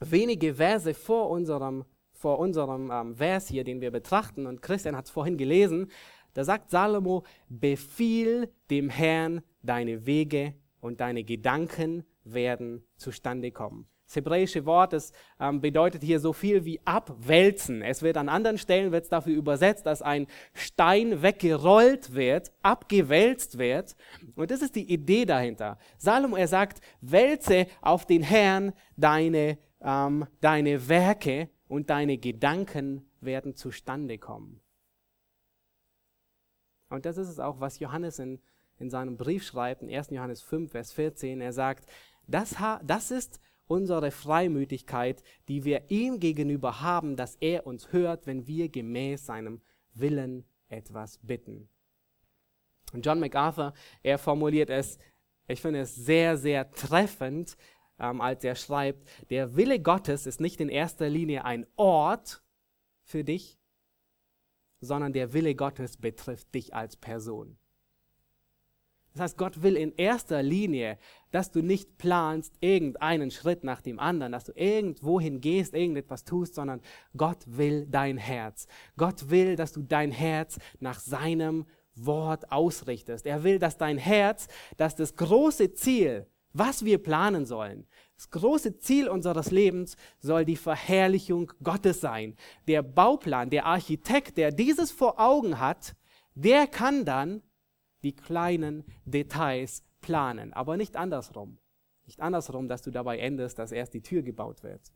[0.00, 5.06] wenige Verse vor unserem, vor unserem ähm, Vers hier, den wir betrachten, und Christian hat
[5.06, 5.90] es vorhin gelesen,
[6.32, 13.86] da sagt Salomo, befiehl dem Herrn deine Wege und deine Gedanken werden zustande kommen.
[14.06, 17.82] Das hebräische Wort, das ähm, bedeutet hier so viel wie abwälzen.
[17.82, 23.58] Es wird an anderen Stellen wird es dafür übersetzt, dass ein Stein weggerollt wird, abgewälzt
[23.58, 23.96] wird.
[24.36, 25.78] Und das ist die Idee dahinter.
[25.96, 33.56] Salomo, er sagt, wälze auf den Herrn deine, ähm, deine Werke und deine Gedanken werden
[33.56, 34.60] zustande kommen.
[36.90, 38.38] Und das ist es auch, was Johannes in
[38.78, 40.10] in seinem Brief schreibt, in 1.
[40.10, 41.40] Johannes 5, Vers 14.
[41.40, 41.86] Er sagt,
[42.26, 48.46] das, das ist unsere Freimütigkeit, die wir ihm gegenüber haben, dass er uns hört, wenn
[48.46, 49.60] wir gemäß seinem
[49.92, 51.68] Willen etwas bitten.
[52.92, 54.98] Und John MacArthur, er formuliert es,
[55.48, 57.56] ich finde es sehr, sehr treffend,
[57.98, 62.42] ähm, als er schreibt, der Wille Gottes ist nicht in erster Linie ein Ort
[63.02, 63.58] für dich,
[64.80, 67.58] sondern der Wille Gottes betrifft dich als Person.
[69.14, 70.98] Das heißt, Gott will in erster Linie,
[71.30, 76.56] dass du nicht planst irgendeinen Schritt nach dem anderen, dass du irgendwohin gehst, irgendetwas tust,
[76.56, 76.80] sondern
[77.16, 78.66] Gott will dein Herz.
[78.96, 83.24] Gott will, dass du dein Herz nach seinem Wort ausrichtest.
[83.24, 84.48] Er will, dass dein Herz,
[84.78, 87.86] dass das große Ziel, was wir planen sollen,
[88.16, 92.36] das große Ziel unseres Lebens soll die Verherrlichung Gottes sein.
[92.66, 95.94] Der Bauplan, der Architekt, der dieses vor Augen hat,
[96.34, 97.42] der kann dann
[98.04, 101.58] die kleinen Details planen, aber nicht andersrum.
[102.06, 104.92] Nicht andersrum, dass du dabei endest, dass erst die Tür gebaut wird.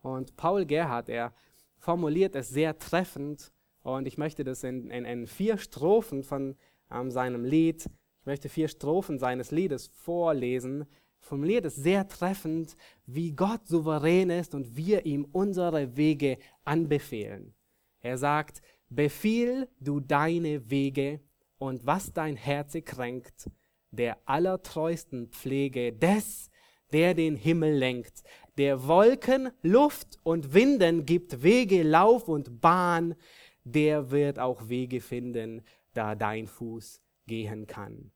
[0.00, 1.34] Und Paul Gerhard, er
[1.78, 3.52] formuliert es sehr treffend
[3.82, 6.56] und ich möchte das in, in, in vier Strophen von
[6.90, 7.86] ähm, seinem Lied,
[8.20, 10.86] ich möchte vier Strophen seines Liedes vorlesen,
[11.20, 17.54] formuliert es sehr treffend, wie Gott souverän ist und wir ihm unsere Wege anbefehlen.
[18.00, 21.20] Er sagt, Befiehl du deine Wege
[21.58, 23.48] und was dein Herz kränkt,
[23.92, 26.50] der allertreusten Pflege des,
[26.92, 28.24] der den Himmel lenkt,
[28.58, 33.14] der Wolken, Luft und Winden gibt Wege, Lauf und Bahn,
[33.62, 35.62] der wird auch Wege finden,
[35.94, 38.10] da dein Fuß gehen kann.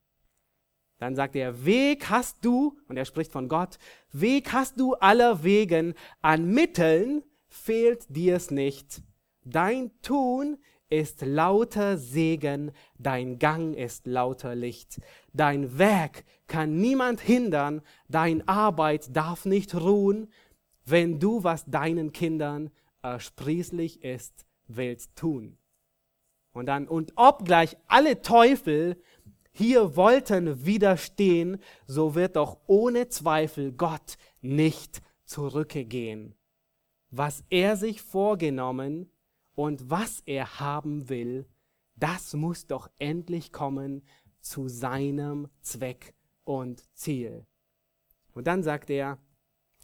[0.99, 3.79] Dann sagt er, Weg hast du, und er spricht von Gott,
[4.11, 9.03] Weg hast du aller Wegen, an Mitteln fehlt dir's nicht.
[9.45, 15.01] Dein Tun ist lauter Segen, dein Gang ist lauter Licht.
[15.33, 20.31] Dein Werk kann niemand hindern, dein Arbeit darf nicht ruhen,
[20.85, 22.71] wenn du, was deinen Kindern
[23.03, 25.59] ersprießlich ist, willst tun.
[26.53, 28.97] Und dann, und obgleich alle Teufel
[29.53, 36.35] hier wollten widerstehen, so wird doch ohne Zweifel Gott nicht zurückgehen.
[37.11, 39.11] Was er sich vorgenommen
[39.55, 41.47] und was er haben will,
[41.97, 44.03] das muss doch endlich kommen
[44.41, 47.47] zu seinem Zweck und Ziel.
[48.33, 49.19] Und dann sagt er,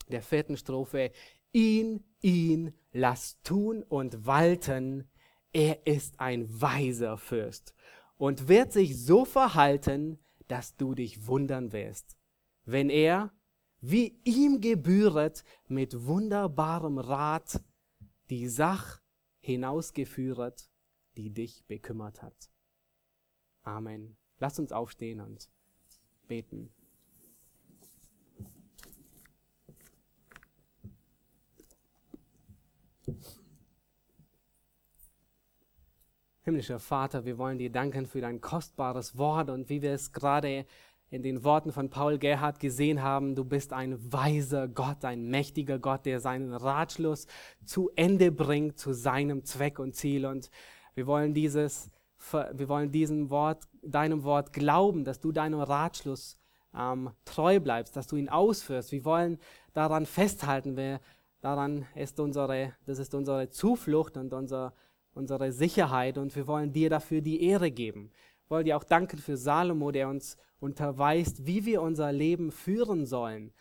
[0.08, 1.12] der vierten Strophe,
[1.52, 5.08] ihn, ihn, lass tun und walten,
[5.52, 7.74] er ist ein weiser Fürst
[8.16, 12.18] und wird sich so verhalten, dass du dich wundern wirst,
[12.64, 13.32] wenn er,
[13.80, 17.62] wie ihm gebühret, mit wunderbarem Rat
[18.28, 18.99] die Sach
[19.50, 20.70] hinausgeführt,
[21.16, 22.50] die dich bekümmert hat.
[23.62, 24.16] Amen.
[24.38, 25.50] Lass uns aufstehen und
[26.26, 26.72] beten.
[36.42, 40.64] Himmlischer Vater, wir wollen dir danken für dein kostbares Wort und wie wir es gerade
[41.10, 45.78] in den Worten von Paul Gerhard gesehen haben, du bist ein weiser Gott, ein mächtiger
[45.78, 47.26] Gott, der seinen Ratschluss
[47.64, 50.24] zu Ende bringt, zu seinem Zweck und Ziel.
[50.24, 50.50] Und
[50.94, 51.90] wir wollen dieses,
[52.32, 56.38] wir wollen diesem Wort, deinem Wort glauben, dass du deinem Ratschluss
[56.76, 58.92] ähm, treu bleibst, dass du ihn ausführst.
[58.92, 59.38] Wir wollen
[59.72, 61.00] daran festhalten, wir,
[61.40, 64.74] daran ist unsere, das ist unsere Zuflucht und unser,
[65.12, 68.12] unsere Sicherheit und wir wollen dir dafür die Ehre geben.
[68.50, 73.52] Wollen dir auch danken für Salomo, der uns unterweist, wie wir unser Leben führen sollen.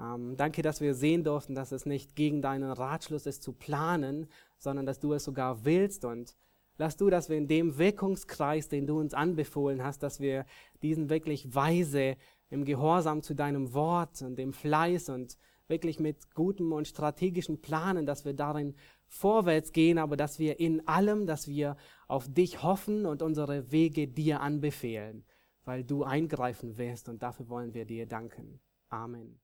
[0.00, 4.26] Ähm, danke, dass wir sehen durften, dass es nicht gegen deinen Ratschluss ist zu planen,
[4.58, 6.04] sondern dass du es sogar willst.
[6.04, 6.34] Und
[6.76, 10.44] lass du, dass wir in dem Wirkungskreis, den du uns anbefohlen hast, dass wir
[10.82, 12.16] diesen wirklich weise
[12.50, 15.38] im Gehorsam zu deinem Wort und dem Fleiß und
[15.68, 18.74] wirklich mit gutem und strategischen Planen, dass wir darin
[19.06, 21.76] vorwärts gehen, aber dass wir in allem, dass wir
[22.12, 25.24] auf dich hoffen und unsere Wege dir anbefehlen
[25.64, 28.60] weil du eingreifen wirst und dafür wollen wir dir danken.
[28.88, 29.40] Amen.